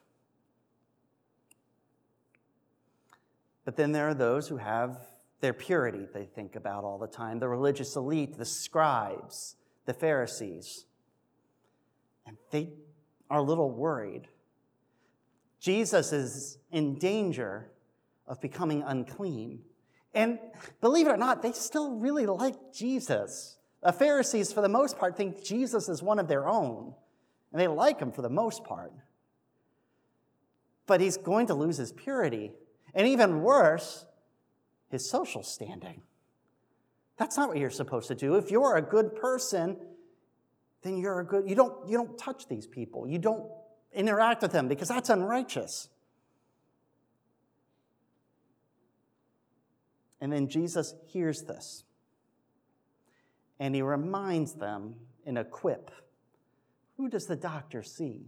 But 3.67 3.75
then 3.75 3.91
there 3.91 4.07
are 4.07 4.13
those 4.13 4.47
who 4.47 4.55
have 4.55 4.97
their 5.41 5.51
purity 5.51 6.07
they 6.13 6.23
think 6.23 6.55
about 6.55 6.85
all 6.85 6.97
the 6.97 7.05
time 7.05 7.39
the 7.39 7.49
religious 7.49 7.97
elite, 7.97 8.37
the 8.37 8.45
scribes, 8.45 9.57
the 9.85 9.93
Pharisees. 9.93 10.85
And 12.25 12.37
they 12.49 12.69
are 13.29 13.39
a 13.39 13.43
little 13.43 13.69
worried. 13.69 14.29
Jesus 15.59 16.13
is 16.13 16.59
in 16.71 16.97
danger 16.97 17.69
of 18.25 18.39
becoming 18.39 18.83
unclean. 18.83 19.59
And 20.13 20.39
believe 20.79 21.05
it 21.05 21.11
or 21.11 21.17
not, 21.17 21.41
they 21.41 21.51
still 21.51 21.97
really 21.97 22.25
like 22.25 22.55
Jesus. 22.73 23.57
The 23.83 23.91
Pharisees, 23.91 24.53
for 24.53 24.61
the 24.61 24.69
most 24.69 24.97
part, 24.97 25.17
think 25.17 25.43
Jesus 25.43 25.89
is 25.89 26.01
one 26.01 26.19
of 26.19 26.29
their 26.29 26.47
own, 26.47 26.93
and 27.51 27.59
they 27.59 27.67
like 27.67 27.99
him 27.99 28.13
for 28.13 28.21
the 28.21 28.29
most 28.29 28.63
part. 28.63 28.93
But 30.85 31.01
he's 31.01 31.17
going 31.17 31.47
to 31.47 31.53
lose 31.53 31.75
his 31.75 31.91
purity 31.91 32.53
and 32.97 33.07
even 33.07 33.41
worse, 33.41 34.05
his 34.89 35.07
social 35.07 35.43
standing. 35.43 36.01
That's 37.15 37.37
not 37.37 37.47
what 37.47 37.57
you're 37.57 37.69
supposed 37.69 38.07
to 38.09 38.15
do. 38.15 38.35
If 38.35 38.51
you're 38.51 38.75
a 38.75 38.81
good 38.81 39.15
person, 39.15 39.77
then 40.81 40.97
you're 40.97 41.19
a 41.19 41.25
good 41.25 41.47
you 41.47 41.55
don't 41.55 41.87
you 41.87 41.95
don't 41.95 42.17
touch 42.17 42.47
these 42.47 42.67
people. 42.67 43.07
You 43.07 43.19
don't 43.19 43.49
interact 43.93 44.41
with 44.41 44.51
them 44.51 44.67
because 44.67 44.89
that's 44.89 45.09
unrighteous. 45.09 45.89
And 50.19 50.33
then 50.33 50.49
Jesus 50.49 50.95
hears 51.05 51.43
this 51.43 51.83
and 53.59 53.75
he 53.75 53.81
reminds 53.81 54.55
them 54.55 54.95
in 55.25 55.37
a 55.37 55.45
quip 55.45 55.91
who 56.97 57.09
does 57.09 57.27
the 57.27 57.35
doctor 57.35 57.83
see? 57.83 58.25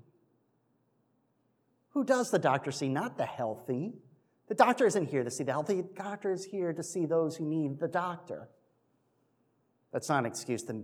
Who 1.94 2.04
does 2.04 2.30
the 2.30 2.38
doctor 2.38 2.72
see? 2.72 2.88
Not 2.88 3.18
the 3.18 3.26
healthy. 3.26 3.94
The 4.50 4.56
doctor 4.56 4.86
isn't 4.88 5.10
here 5.10 5.24
to 5.24 5.32
see 5.32 5.44
the 5.44 5.52
healthy, 5.52 5.82
the 5.82 5.94
doctor 5.96 6.34
is 6.34 6.44
here 6.44 6.74
to 6.74 6.84
see 6.84 7.06
those 7.06 7.38
who 7.38 7.46
need 7.46 7.80
the 7.80 7.88
doctor. 7.88 8.50
That's 9.94 10.10
not 10.10 10.20
an 10.20 10.26
excuse 10.26 10.64
to 10.64 10.84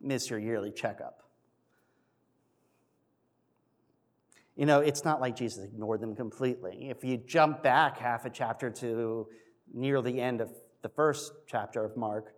miss 0.00 0.30
your 0.30 0.38
yearly 0.38 0.70
checkup. 0.70 1.22
You 4.56 4.66
know, 4.66 4.80
it's 4.80 5.04
not 5.04 5.20
like 5.20 5.36
Jesus 5.36 5.64
ignored 5.64 6.00
them 6.00 6.14
completely. 6.14 6.90
If 6.90 7.02
you 7.02 7.16
jump 7.16 7.62
back 7.62 7.96
half 7.96 8.24
a 8.24 8.30
chapter 8.30 8.70
to 8.70 9.28
near 9.72 10.02
the 10.02 10.20
end 10.20 10.40
of 10.40 10.50
the 10.82 10.88
first 10.88 11.32
chapter 11.46 11.84
of 11.84 11.96
Mark, 11.96 12.34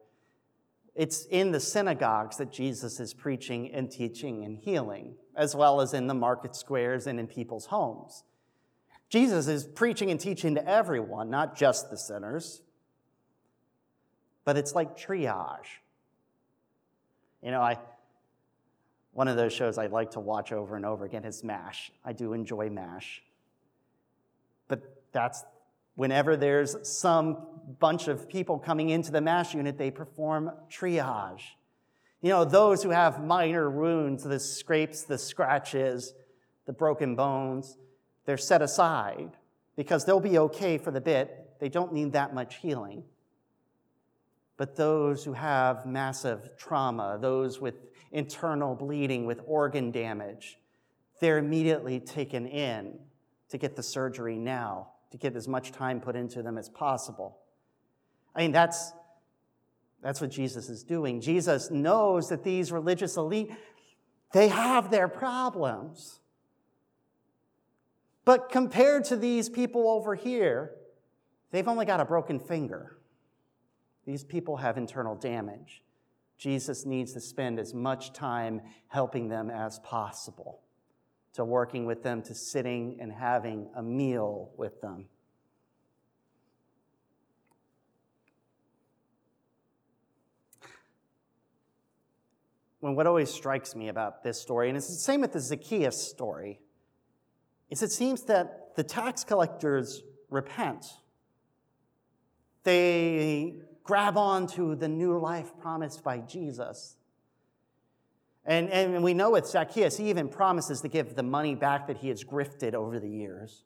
it's 0.94 1.24
in 1.26 1.50
the 1.50 1.61
synagogues 1.61 2.37
that 2.37 2.52
Jesus 2.52 3.00
is 3.00 3.14
preaching 3.14 3.72
and 3.72 3.90
teaching 3.90 4.44
and 4.44 4.59
healing, 4.59 5.14
as 5.35 5.56
well 5.56 5.80
as 5.80 5.94
in 5.94 6.06
the 6.06 6.14
market 6.14 6.54
squares 6.54 7.06
and 7.06 7.18
in 7.18 7.26
people's 7.26 7.66
homes. 7.66 8.22
Jesus 9.11 9.49
is 9.49 9.64
preaching 9.64 10.11
and 10.11 10.18
teaching 10.18 10.55
to 10.55 10.66
everyone, 10.66 11.31
not 11.31 11.57
just 11.57 11.90
the 11.90 11.99
sinners. 11.99 12.62
But 14.44 14.57
it's 14.57 14.75
like 14.75 14.96
triage. 14.96 15.66
You 17.42 17.51
know, 17.51 17.61
I 17.61 17.79
one 19.12 19.27
of 19.29 19.37
those 19.37 19.53
shows 19.53 19.77
I 19.77 19.87
like 19.87 20.12
to 20.12 20.20
watch 20.20 20.53
over 20.53 20.77
and 20.77 20.87
over 20.87 21.05
again 21.05 21.25
is 21.25 21.42
MASH. 21.42 21.90
I 22.05 22.12
do 22.12 22.33
enjoy 22.33 22.70
MASH. 22.70 23.23
But 24.68 25.03
that's 25.12 25.42
whenever 25.96 26.37
there's 26.37 26.77
some 26.88 27.38
bunch 27.81 28.07
of 28.09 28.29
people 28.29 28.59
coming 28.59 28.90
into 28.90 29.11
the 29.11 29.20
MASH 29.20 29.55
unit, 29.55 29.77
they 29.77 29.90
perform 29.90 30.53
triage. 30.70 31.42
You 32.23 32.29
know, 32.31 32.44
those 32.44 32.83
who 32.83 32.90
have 32.90 33.25
minor 33.25 33.68
wounds, 33.68 34.23
the 34.23 34.38
scrapes, 34.38 35.03
the 35.03 35.18
scratches, 35.18 36.14
the 36.66 36.73
broken 36.73 37.16
bones, 37.16 37.77
they're 38.24 38.37
set 38.37 38.62
aside 38.62 39.37
because 39.76 40.04
they'll 40.04 40.20
be 40.20 40.38
okay 40.38 40.78
for 40.78 40.90
the 40.90 41.00
bit. 41.00 41.59
They 41.59 41.68
don't 41.68 41.92
need 41.92 42.12
that 42.12 42.35
much 42.35 42.56
healing. 42.56 43.04
But 44.56 44.76
those 44.76 45.24
who 45.24 45.33
have 45.33 45.87
massive 45.87 46.50
trauma, 46.59 47.18
those 47.20 47.61
with 47.61 47.76
internal 48.12 48.74
bleeding, 48.74 49.24
with 49.24 49.40
organ 49.46 49.90
damage, 49.90 50.59
they're 51.20 51.38
immediately 51.38 52.00
taken 52.00 52.46
in 52.46 52.98
to 53.48 53.59
get 53.59 53.76
the 53.76 53.83
surgery 53.83 54.37
now, 54.37 54.88
to 55.11 55.16
get 55.16 55.35
as 55.35 55.48
much 55.48 55.72
time 55.72 56.00
put 56.00 56.16
into 56.16 56.42
them 56.42 56.59
as 56.59 56.68
possible. 56.68 57.38
I 58.35 58.40
mean, 58.40 58.52
that's, 58.52 58.92
that's 60.02 60.20
what 60.20 60.30
Jesus 60.30 60.68
is 60.68 60.83
doing. 60.83 61.20
Jesus 61.20 61.70
knows 61.70 62.28
that 62.28 62.44
these 62.44 62.70
religious 62.70 63.16
elite, 63.16 63.50
they 64.33 64.48
have 64.48 64.90
their 64.90 65.09
problems. 65.09 66.19
But 68.30 68.48
compared 68.48 69.06
to 69.06 69.16
these 69.16 69.48
people 69.48 69.88
over 69.88 70.14
here, 70.14 70.76
they've 71.50 71.66
only 71.66 71.84
got 71.84 71.98
a 71.98 72.04
broken 72.04 72.38
finger. 72.38 72.96
These 74.06 74.22
people 74.22 74.58
have 74.58 74.78
internal 74.78 75.16
damage. 75.16 75.82
Jesus 76.38 76.86
needs 76.86 77.12
to 77.14 77.20
spend 77.20 77.58
as 77.58 77.74
much 77.74 78.12
time 78.12 78.60
helping 78.86 79.28
them 79.28 79.50
as 79.50 79.80
possible, 79.80 80.60
to 81.32 81.44
working 81.44 81.86
with 81.86 82.04
them, 82.04 82.22
to 82.22 82.32
sitting 82.32 82.98
and 83.00 83.10
having 83.10 83.68
a 83.74 83.82
meal 83.82 84.52
with 84.56 84.80
them. 84.80 85.06
When 92.78 92.94
what 92.94 93.08
always 93.08 93.28
strikes 93.28 93.74
me 93.74 93.88
about 93.88 94.22
this 94.22 94.40
story, 94.40 94.68
and 94.68 94.78
it's 94.78 94.86
the 94.86 94.94
same 94.94 95.20
with 95.20 95.32
the 95.32 95.40
Zacchaeus 95.40 96.00
story, 96.00 96.60
is 97.70 97.83
it 97.83 97.92
seems 97.92 98.22
that 98.24 98.74
the 98.76 98.83
tax 98.83 99.24
collectors 99.24 100.02
repent. 100.28 100.87
They 102.64 103.54
grab 103.85 104.16
on 104.16 104.46
to 104.48 104.74
the 104.74 104.88
new 104.88 105.18
life 105.18 105.52
promised 105.61 106.04
by 106.04 106.18
Jesus. 106.18 106.96
And, 108.44 108.70
and 108.70 109.02
we 109.02 109.14
know 109.14 109.30
with 109.30 109.46
Zacchaeus, 109.46 109.96
he 109.96 110.11
even 110.11 110.28
promises 110.28 110.80
to 110.80 110.88
give 110.88 111.14
the 111.14 111.22
money 111.22 111.54
back 111.54 111.87
that 111.87 111.98
he 111.98 112.09
has 112.09 112.24
grifted 112.24 112.74
over 112.74 112.98
the 112.98 113.09
years. 113.09 113.64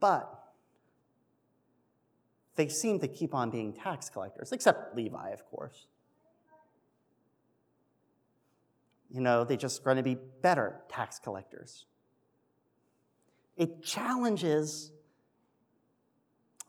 But 0.00 0.42
they 2.56 2.68
seem 2.68 3.00
to 3.00 3.08
keep 3.08 3.34
on 3.34 3.50
being 3.50 3.72
tax 3.72 4.08
collectors, 4.08 4.52
except 4.52 4.96
Levi, 4.96 5.30
of 5.30 5.44
course. 5.50 5.86
You 9.12 9.20
know, 9.20 9.44
they're 9.44 9.58
just 9.58 9.84
going 9.84 9.98
to 9.98 10.02
be 10.02 10.16
better 10.40 10.80
tax 10.88 11.18
collectors. 11.18 11.84
It 13.58 13.82
challenges 13.82 14.90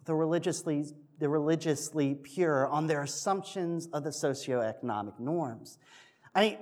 the 0.03 0.13
religiously, 0.13 0.85
the 1.19 1.29
religiously 1.29 2.15
pure 2.15 2.67
on 2.67 2.87
their 2.87 3.01
assumptions 3.01 3.87
of 3.93 4.03
the 4.03 4.09
socioeconomic 4.09 5.21
norms. 5.21 5.77
I 6.35 6.41
mean, 6.41 6.57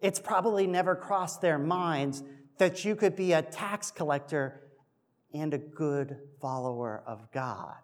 it's 0.00 0.18
probably 0.18 0.66
never 0.66 0.96
crossed 0.96 1.40
their 1.40 1.58
minds 1.58 2.24
that 2.58 2.84
you 2.84 2.96
could 2.96 3.14
be 3.14 3.32
a 3.32 3.42
tax 3.42 3.92
collector 3.92 4.60
and 5.32 5.54
a 5.54 5.58
good 5.58 6.16
follower 6.40 7.04
of 7.06 7.30
God. 7.30 7.76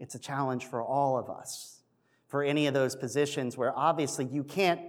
It's 0.00 0.16
a 0.16 0.18
challenge 0.18 0.64
for 0.64 0.82
all 0.82 1.16
of 1.16 1.30
us, 1.30 1.82
for 2.26 2.42
any 2.42 2.66
of 2.66 2.74
those 2.74 2.96
positions 2.96 3.56
where 3.56 3.76
obviously 3.78 4.24
you 4.24 4.42
can't 4.42 4.80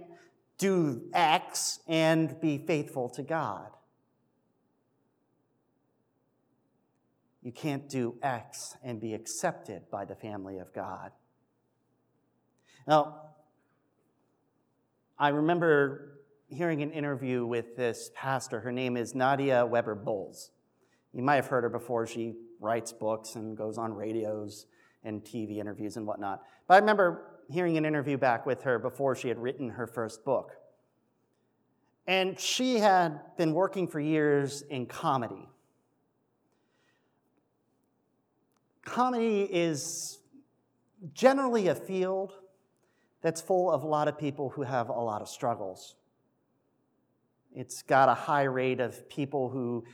do 0.62 1.02
X 1.12 1.80
and 1.88 2.40
be 2.40 2.56
faithful 2.56 3.08
to 3.08 3.22
God. 3.24 3.66
You 7.42 7.50
can't 7.50 7.88
do 7.88 8.14
X 8.22 8.76
and 8.84 9.00
be 9.00 9.12
accepted 9.12 9.90
by 9.90 10.04
the 10.04 10.14
family 10.14 10.58
of 10.58 10.72
God. 10.72 11.10
Now, 12.86 13.22
I 15.18 15.30
remember 15.30 16.20
hearing 16.46 16.80
an 16.80 16.92
interview 16.92 17.44
with 17.44 17.76
this 17.76 18.12
pastor. 18.14 18.60
Her 18.60 18.70
name 18.70 18.96
is 18.96 19.16
Nadia 19.16 19.66
Weber 19.66 19.96
Bolz. 19.96 20.50
You 21.12 21.24
might 21.24 21.36
have 21.36 21.48
heard 21.48 21.64
her 21.64 21.70
before. 21.70 22.06
She 22.06 22.34
writes 22.60 22.92
books 22.92 23.34
and 23.34 23.56
goes 23.56 23.78
on 23.78 23.94
radios 23.94 24.66
and 25.04 25.22
TV 25.22 25.58
interviews 25.58 25.96
and 25.96 26.06
whatnot. 26.06 26.42
But 26.66 26.74
I 26.74 26.78
remember 26.78 27.40
hearing 27.50 27.76
an 27.76 27.84
interview 27.84 28.16
back 28.16 28.46
with 28.46 28.62
her 28.62 28.78
before 28.78 29.14
she 29.14 29.28
had 29.28 29.38
written 29.38 29.68
her 29.70 29.86
first 29.86 30.24
book. 30.24 30.52
And 32.06 32.38
she 32.38 32.78
had 32.78 33.20
been 33.36 33.54
working 33.54 33.86
for 33.86 34.00
years 34.00 34.62
in 34.62 34.86
comedy. 34.86 35.48
comedy 38.84 39.42
is 39.50 40.18
generally 41.14 41.68
a 41.68 41.74
field 41.74 42.34
that's 43.22 43.40
full 43.40 43.70
of 43.70 43.82
a 43.82 43.86
lot 43.86 44.08
of 44.08 44.18
people 44.18 44.50
who 44.50 44.62
have 44.62 44.88
a 44.88 44.92
lot 44.92 45.22
of 45.22 45.28
struggles. 45.28 45.94
It's 47.54 47.82
got 47.82 48.08
a 48.08 48.14
high 48.14 48.44
rate 48.44 48.80
of 48.80 49.08
people 49.08 49.48
who 49.48 49.84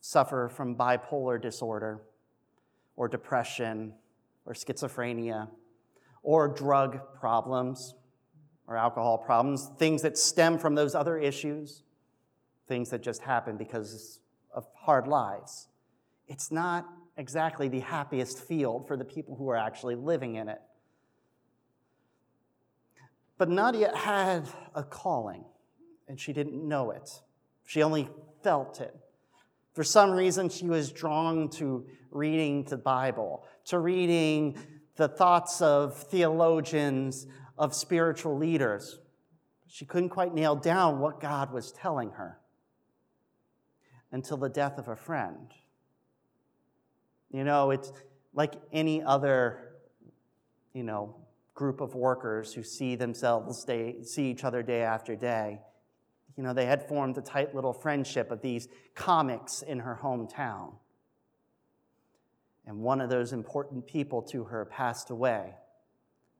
suffer 0.00 0.48
from 0.48 0.74
bipolar 0.76 1.40
disorder 1.40 2.02
or 2.96 3.08
depression 3.08 3.94
or 4.46 4.54
schizophrenia 4.54 5.48
or 6.22 6.48
drug 6.48 7.00
problems 7.18 7.94
or 8.66 8.76
alcohol 8.76 9.18
problems, 9.18 9.70
things 9.78 10.02
that 10.02 10.16
stem 10.16 10.58
from 10.58 10.74
those 10.74 10.94
other 10.94 11.18
issues, 11.18 11.82
things 12.68 12.90
that 12.90 13.02
just 13.02 13.22
happen 13.22 13.56
because 13.56 14.20
of 14.54 14.66
hard 14.74 15.06
lives. 15.06 15.68
It's 16.28 16.50
not 16.50 16.86
exactly 17.16 17.68
the 17.68 17.80
happiest 17.80 18.38
field 18.38 18.86
for 18.86 18.96
the 18.96 19.04
people 19.04 19.34
who 19.36 19.48
are 19.50 19.56
actually 19.56 19.96
living 19.96 20.36
in 20.36 20.48
it. 20.48 20.60
But 23.38 23.48
Nadia 23.48 23.94
had 23.96 24.48
a 24.74 24.84
calling, 24.84 25.44
and 26.08 26.18
she 26.20 26.32
didn't 26.32 26.66
know 26.66 26.92
it. 26.92 27.10
She 27.64 27.82
only 27.82 28.08
felt 28.42 28.80
it. 28.80 28.94
For 29.74 29.82
some 29.82 30.12
reason, 30.12 30.48
she 30.48 30.66
was 30.66 30.92
drawn 30.92 31.48
to 31.50 31.86
reading 32.10 32.64
the 32.64 32.76
Bible, 32.76 33.44
to 33.66 33.78
reading 33.78 34.58
the 34.96 35.08
thoughts 35.08 35.62
of 35.62 35.96
theologians, 35.96 37.26
of 37.58 37.74
spiritual 37.74 38.36
leaders. 38.36 38.98
She 39.66 39.84
couldn't 39.84 40.10
quite 40.10 40.34
nail 40.34 40.54
down 40.54 41.00
what 41.00 41.20
God 41.20 41.52
was 41.52 41.72
telling 41.72 42.10
her 42.10 42.38
until 44.10 44.36
the 44.36 44.48
death 44.48 44.78
of 44.78 44.88
a 44.88 44.96
friend. 44.96 45.52
You 47.30 47.44
know, 47.44 47.70
it's 47.70 47.92
like 48.34 48.54
any 48.72 49.02
other, 49.02 49.76
you 50.74 50.82
know, 50.82 51.16
group 51.54 51.80
of 51.80 51.94
workers 51.94 52.52
who 52.52 52.62
see 52.62 52.94
themselves 52.96 53.64
day, 53.64 54.02
see 54.02 54.30
each 54.30 54.44
other 54.44 54.62
day 54.62 54.82
after 54.82 55.16
day. 55.16 55.60
You 56.36 56.42
know, 56.42 56.52
they 56.52 56.66
had 56.66 56.86
formed 56.88 57.16
a 57.18 57.22
tight 57.22 57.54
little 57.54 57.72
friendship 57.72 58.30
of 58.30 58.40
these 58.40 58.68
comics 58.94 59.62
in 59.62 59.80
her 59.80 59.98
hometown. 60.02 60.74
And 62.66 62.78
one 62.78 63.00
of 63.00 63.10
those 63.10 63.32
important 63.32 63.86
people 63.86 64.22
to 64.22 64.44
her 64.44 64.64
passed 64.64 65.10
away, 65.10 65.54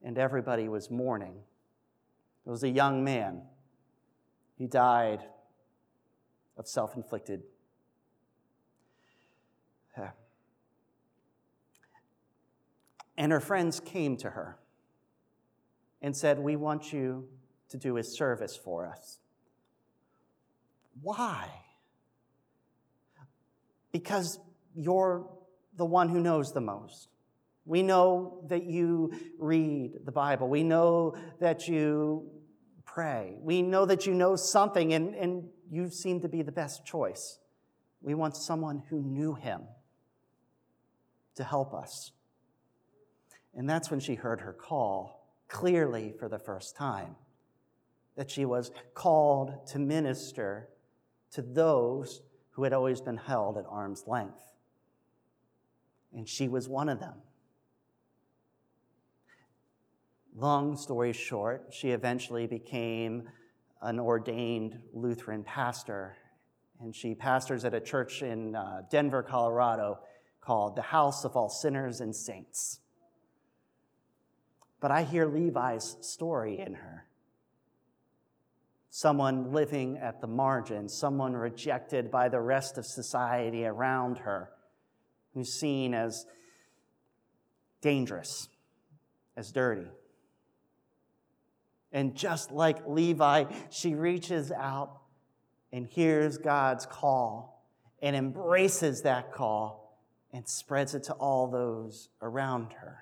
and 0.03 0.19
everybody 0.19 0.69
was 0.69 0.91
mourning. 0.91 1.35
It 2.47 2.51
was 2.51 2.63
a 2.63 2.69
young 2.69 3.03
man. 3.03 3.43
He 4.57 4.67
died 4.67 5.23
of 6.57 6.69
self 6.69 6.97
inflicted. 6.97 7.43
And 13.17 13.31
her 13.31 13.41
friends 13.41 13.81
came 13.81 14.17
to 14.19 14.31
her 14.31 14.59
and 16.01 16.17
said, 16.17 16.39
We 16.39 16.57
want 16.57 16.93
you 16.93 17.29
to 17.69 17.77
do 17.77 17.97
a 17.97 18.03
service 18.03 18.57
for 18.57 18.87
us. 18.87 19.19
Why? 21.01 21.49
Because 23.93 24.39
you're 24.75 25.29
the 25.77 25.85
one 25.85 26.09
who 26.09 26.21
knows 26.21 26.53
the 26.53 26.61
most. 26.61 27.09
We 27.65 27.83
know 27.83 28.45
that 28.49 28.65
you 28.65 29.13
read 29.39 30.05
the 30.05 30.13
Bible. 30.13 30.49
We 30.49 30.65
know 30.65 31.15
that 31.41 31.69
you 31.69 32.29
pray. 32.85 33.37
We 33.41 33.63
know 33.63 33.87
that 33.87 34.07
you 34.07 34.15
know 34.15 34.37
something, 34.37 34.93
and, 34.93 35.15
and 35.15 35.49
you 35.71 35.89
seem 35.89 36.21
to 36.23 36.29
be 36.29 36.43
the 36.43 36.53
best 36.53 36.85
choice. 36.85 37.39
We 38.01 38.15
want 38.15 38.37
someone 38.37 38.83
who 38.91 39.01
knew 39.01 39.35
him 39.35 39.63
to 41.37 41.45
help 41.45 41.73
us. 41.73 42.13
And 43.55 43.69
that's 43.69 43.91
when 43.91 44.01
she 44.01 44.15
heard 44.15 44.41
her 44.41 44.53
call 44.53 45.29
clearly 45.49 46.15
for 46.19 46.29
the 46.29 46.39
first 46.39 46.77
time 46.77 47.17
that 48.17 48.31
she 48.31 48.45
was 48.45 48.71
called 48.95 49.67
to 49.69 49.79
minister 49.79 50.69
to 51.33 51.43
those 51.43 52.23
who 52.51 52.65
had 52.65 52.73
always 52.73 53.01
been 53.01 53.17
held 53.17 53.57
at 53.57 53.65
arm's 53.69 54.05
length. 54.07 54.52
And 56.15 56.29
she 56.29 56.49
was 56.49 56.69
one 56.69 56.89
of 56.89 57.01
them. 57.01 57.15
Long 60.35 60.77
story 60.77 61.13
short, 61.13 61.69
she 61.71 61.91
eventually 61.91 62.47
became 62.47 63.29
an 63.81 63.99
ordained 63.99 64.79
Lutheran 64.93 65.43
pastor, 65.43 66.17
and 66.81 66.95
she 66.95 67.15
pastors 67.15 67.65
at 67.65 67.75
a 67.75 67.81
church 67.81 68.23
in 68.23 68.55
uh, 68.55 68.83
Denver, 68.91 69.23
Colorado 69.23 69.99
called 70.41 70.77
the 70.77 70.83
House 70.83 71.25
of 71.25 71.37
All 71.37 71.49
Sinners 71.49 72.01
and 72.01 72.15
Saints. 72.15 72.81
But 74.81 74.91
I 74.91 75.03
hear 75.03 75.27
Levi's 75.27 75.97
story 76.01 76.59
in 76.59 76.75
her 76.75 77.07
someone 78.95 79.53
living 79.53 79.97
at 79.97 80.21
the 80.21 80.27
margin, 80.27 80.87
someone 80.87 81.33
rejected 81.33 82.11
by 82.11 82.29
the 82.29 82.39
rest 82.39 82.77
of 82.77 82.85
society 82.85 83.65
around 83.65 84.19
her, 84.19 84.51
who's 85.35 85.53
seen 85.53 85.95
as 85.95 86.27
dangerous, 87.81 88.49
as 89.37 89.53
dirty. 89.53 89.89
And 91.93 92.15
just 92.15 92.51
like 92.51 92.87
Levi, 92.87 93.45
she 93.71 93.95
reaches 93.95 94.51
out 94.51 94.99
and 95.73 95.87
hears 95.87 96.39
God's 96.39 96.87
call 96.87 97.67
and 98.01 98.17
embraces 98.17 99.03
that 99.03 99.33
call 99.33 99.99
and 100.33 100.49
spreads 100.49 100.95
it 100.95 101.05
to 101.05 101.13
all 101.15 101.49
those 101.49 102.09
around 102.21 102.73
her. 102.81 102.99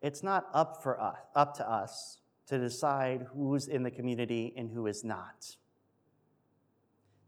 It's 0.00 0.22
not 0.22 0.46
up 0.52 0.82
for 0.82 1.00
us, 1.00 1.16
up 1.34 1.56
to 1.56 1.70
us 1.70 2.18
to 2.46 2.58
decide 2.58 3.26
who's 3.34 3.68
in 3.68 3.82
the 3.82 3.90
community 3.90 4.52
and 4.56 4.70
who 4.70 4.86
is 4.86 5.02
not. 5.02 5.56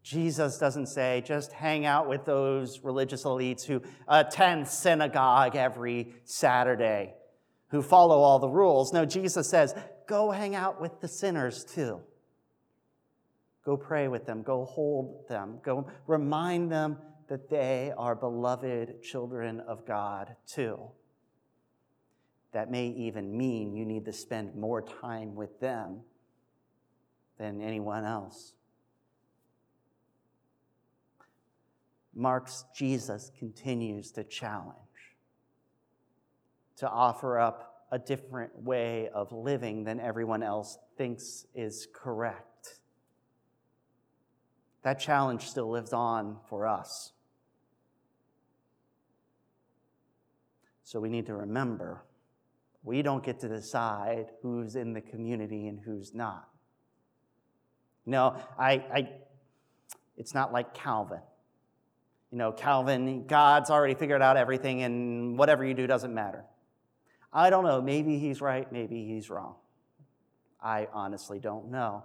Jesus 0.07 0.57
doesn't 0.59 0.87
say, 0.87 1.21
just 1.27 1.51
hang 1.51 1.85
out 1.85 2.09
with 2.09 2.25
those 2.25 2.79
religious 2.85 3.25
elites 3.25 3.65
who 3.65 3.83
attend 4.07 4.69
synagogue 4.69 5.57
every 5.57 6.15
Saturday, 6.23 7.15
who 7.71 7.83
follow 7.83 8.21
all 8.21 8.39
the 8.39 8.49
rules. 8.49 8.93
No, 8.93 9.05
Jesus 9.05 9.51
says, 9.51 9.75
go 10.07 10.31
hang 10.31 10.55
out 10.55 10.81
with 10.81 11.01
the 11.01 11.09
sinners 11.09 11.65
too. 11.65 11.99
Go 13.65 13.77
pray 13.77 14.07
with 14.07 14.27
them, 14.27 14.45
go 14.45 14.65
hold 14.65 15.29
them, 15.29 15.59
go 15.65 15.89
remind 16.07 16.71
them 16.71 16.99
that 17.29 17.51
they 17.51 17.93
are 17.99 18.15
beloved 18.15 19.03
children 19.03 19.59
of 19.59 19.85
God 19.85 20.37
too. 20.47 20.79
That 22.53 22.71
may 22.71 22.87
even 22.91 23.37
mean 23.37 23.75
you 23.75 23.85
need 23.85 24.05
to 24.05 24.13
spend 24.13 24.55
more 24.55 24.83
time 24.83 25.35
with 25.35 25.59
them 25.59 26.03
than 27.39 27.61
anyone 27.61 28.05
else. 28.05 28.53
Mark's 32.17 32.65
Jesus 32.75 33.31
continues 33.39 34.11
to 34.13 34.25
challenge, 34.25 34.75
to 36.79 36.89
offer 36.89 37.39
up 37.39 37.85
a 37.93 37.99
different 37.99 38.63
way 38.63 39.09
of 39.15 39.31
living 39.33 39.85
than 39.85 40.01
everyone 40.01 40.43
else 40.43 40.79
thinks 40.97 41.47
is 41.55 41.87
correct. 41.93 42.79
That 44.83 44.99
challenge 44.99 45.43
still 45.43 45.71
lives 45.71 45.93
on 45.93 46.39
for 46.49 46.67
us. 46.67 47.13
So 50.85 51.01
we 51.01 51.11
need 51.11 51.27
to 51.27 51.35
remember 51.35 52.03
we 52.83 53.03
don't 53.03 53.25
get 53.25 53.41
to 53.41 53.49
decide 53.49 54.29
who's 54.41 54.77
in 54.77 54.93
the 54.93 55.01
community 55.01 55.67
and 55.67 55.81
who's 55.81 56.15
not. 56.15 56.49
No, 58.07 58.37
I, 58.57 58.73
I, 58.73 59.09
it's 60.17 60.33
not 60.33 60.53
like 60.53 60.73
Calvin. 60.73 61.21
You 62.31 62.39
know, 62.39 62.53
Calvin, 62.53 63.27
God's 63.27 63.71
already 63.71 63.95
figured 63.95 64.23
out 64.23 64.37
everything, 64.37 64.83
and 64.83 65.39
whatever 65.39 65.65
you 65.65 65.75
do 65.75 65.87
doesn't 65.87 66.13
matter. 66.13 66.45
I 67.33 67.51
don't 67.51 67.65
know. 67.65 67.81
Maybe 67.81 68.19
he's 68.19 68.41
right, 68.41 68.71
maybe 68.73 69.07
he's 69.07 69.31
wrong. 69.31 69.57
I 70.63 70.89
honestly 70.93 71.39
don't 71.39 71.71
know. 71.71 72.05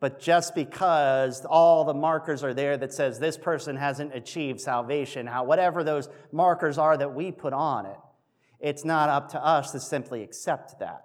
But 0.00 0.18
just 0.18 0.56
because 0.56 1.44
all 1.44 1.84
the 1.84 1.94
markers 1.94 2.42
are 2.42 2.54
there 2.54 2.76
that 2.76 2.92
says 2.92 3.20
this 3.20 3.38
person 3.38 3.76
hasn't 3.76 4.12
achieved 4.16 4.60
salvation, 4.60 5.28
how 5.28 5.44
whatever 5.44 5.84
those 5.84 6.08
markers 6.32 6.76
are 6.76 6.96
that 6.96 7.14
we 7.14 7.30
put 7.30 7.52
on 7.52 7.86
it, 7.86 7.98
it's 8.58 8.84
not 8.84 9.08
up 9.08 9.28
to 9.30 9.44
us 9.44 9.70
to 9.70 9.78
simply 9.78 10.24
accept 10.24 10.80
that. 10.80 11.04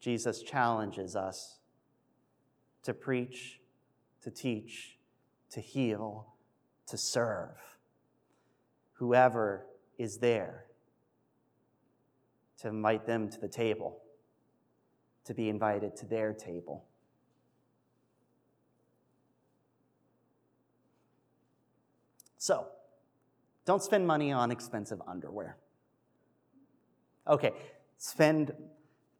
Jesus 0.00 0.42
challenges 0.42 1.14
us 1.14 1.58
to 2.82 2.92
preach, 2.92 3.60
to 4.26 4.30
teach, 4.32 4.98
to 5.48 5.60
heal, 5.60 6.26
to 6.88 6.98
serve. 6.98 7.78
Whoever 8.94 9.64
is 9.98 10.18
there, 10.18 10.64
to 12.60 12.66
invite 12.66 13.06
them 13.06 13.28
to 13.28 13.40
the 13.40 13.46
table, 13.46 14.02
to 15.26 15.32
be 15.32 15.48
invited 15.48 15.94
to 15.98 16.06
their 16.06 16.32
table. 16.32 16.86
So, 22.36 22.66
don't 23.64 23.80
spend 23.80 24.08
money 24.08 24.32
on 24.32 24.50
expensive 24.50 25.00
underwear. 25.06 25.56
Okay, 27.28 27.52
spend 27.96 28.52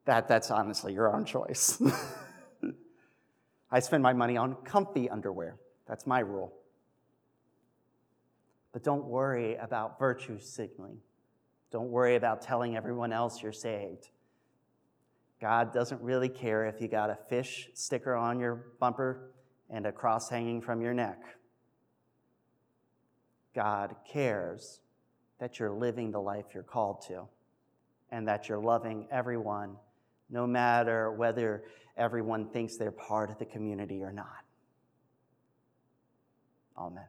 that, 0.05 0.27
that's 0.27 0.51
honestly 0.51 0.93
your 0.93 1.15
own 1.15 1.25
choice. 1.25 1.81
I 3.71 3.81
spend 3.81 4.03
my 4.03 4.13
money 4.13 4.37
on 4.37 4.55
comfy 4.65 5.09
underwear. 5.11 5.57
That's 5.87 6.07
my 6.07 6.21
rule. 6.21 6.53
But 8.73 8.83
don't 8.85 9.07
worry 9.07 9.57
about 9.57 9.99
virtue 9.99 10.39
signaling. 10.39 10.99
Don't 11.71 11.91
worry 11.91 12.17
about 12.17 12.43
telling 12.43 12.77
everyone 12.77 13.13
else 13.13 13.43
you're 13.43 13.53
saved. 13.53 14.09
God 15.41 15.73
doesn't 15.73 16.01
really 16.01 16.29
care 16.29 16.67
if 16.67 16.81
you 16.81 16.89
got 16.89 17.11
a 17.11 17.19
fish 17.29 17.69
sticker 17.75 18.15
on 18.15 18.41
your 18.41 18.67
bumper 18.81 19.31
and 19.69 19.87
a 19.87 19.93
cross 19.93 20.31
hanging 20.31 20.61
from 20.61 20.81
your 20.81 20.95
neck. 20.95 21.19
God 23.55 23.97
cares 24.11 24.81
that 25.39 25.59
you're 25.59 25.73
living 25.73 26.11
the 26.11 26.21
life 26.21 26.47
you're 26.55 26.63
called 26.63 27.03
to 27.09 27.25
and 28.11 28.29
that 28.29 28.49
you're 28.49 28.61
loving 28.61 29.09
everyone, 29.11 29.77
no 30.31 30.47
matter 30.47 31.13
whether 31.13 31.65
everyone 31.97 32.49
thinks 32.51 32.77
they're 32.77 32.91
part 32.91 33.31
of 33.31 33.39
the 33.39 33.45
community 33.45 34.03
or 34.03 34.13
not. 34.13 34.45
Amen. 36.77 37.05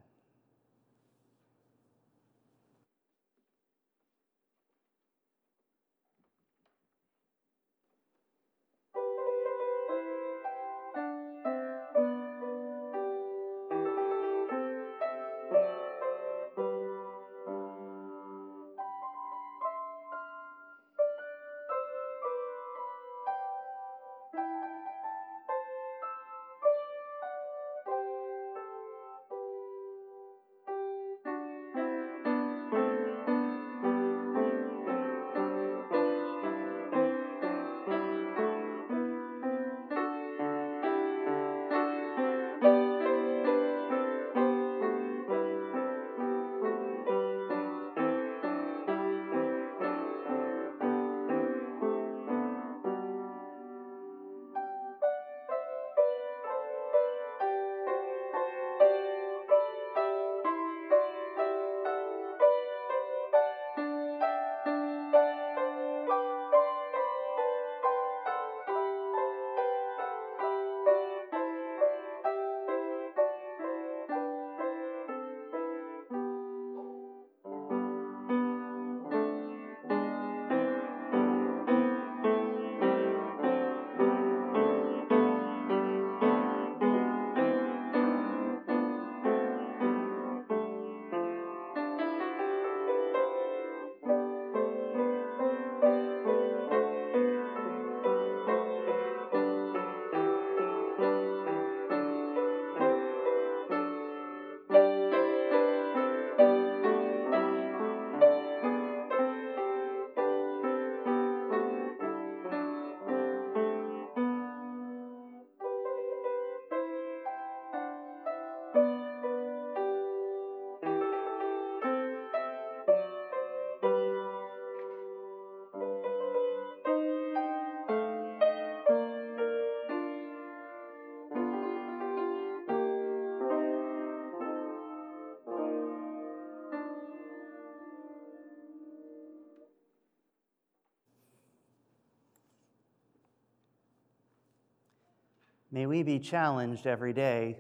May 145.78 145.86
we 145.86 146.02
be 146.02 146.18
challenged 146.18 146.88
every 146.88 147.14
day 147.14 147.60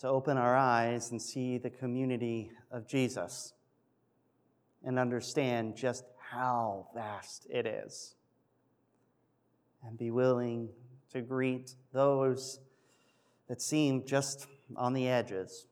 to 0.00 0.08
open 0.08 0.36
our 0.36 0.56
eyes 0.56 1.12
and 1.12 1.22
see 1.22 1.56
the 1.56 1.70
community 1.70 2.50
of 2.68 2.88
Jesus 2.88 3.52
and 4.84 4.98
understand 4.98 5.76
just 5.76 6.02
how 6.18 6.88
vast 6.92 7.46
it 7.48 7.64
is. 7.64 8.16
And 9.86 9.96
be 9.96 10.10
willing 10.10 10.70
to 11.12 11.20
greet 11.20 11.76
those 11.92 12.58
that 13.46 13.62
seem 13.62 14.04
just 14.04 14.48
on 14.74 14.92
the 14.92 15.06
edges. 15.06 15.68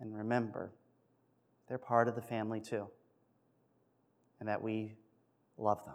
And 0.00 0.16
remember, 0.16 0.72
they're 1.68 1.78
part 1.78 2.08
of 2.08 2.16
the 2.16 2.22
family 2.22 2.60
too, 2.60 2.88
and 4.40 4.48
that 4.48 4.64
we 4.64 4.96
love 5.56 5.84
them. 5.84 5.94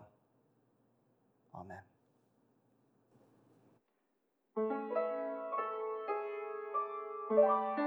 Amen. 1.54 1.80
Thank 4.58 4.72
you. 7.32 7.85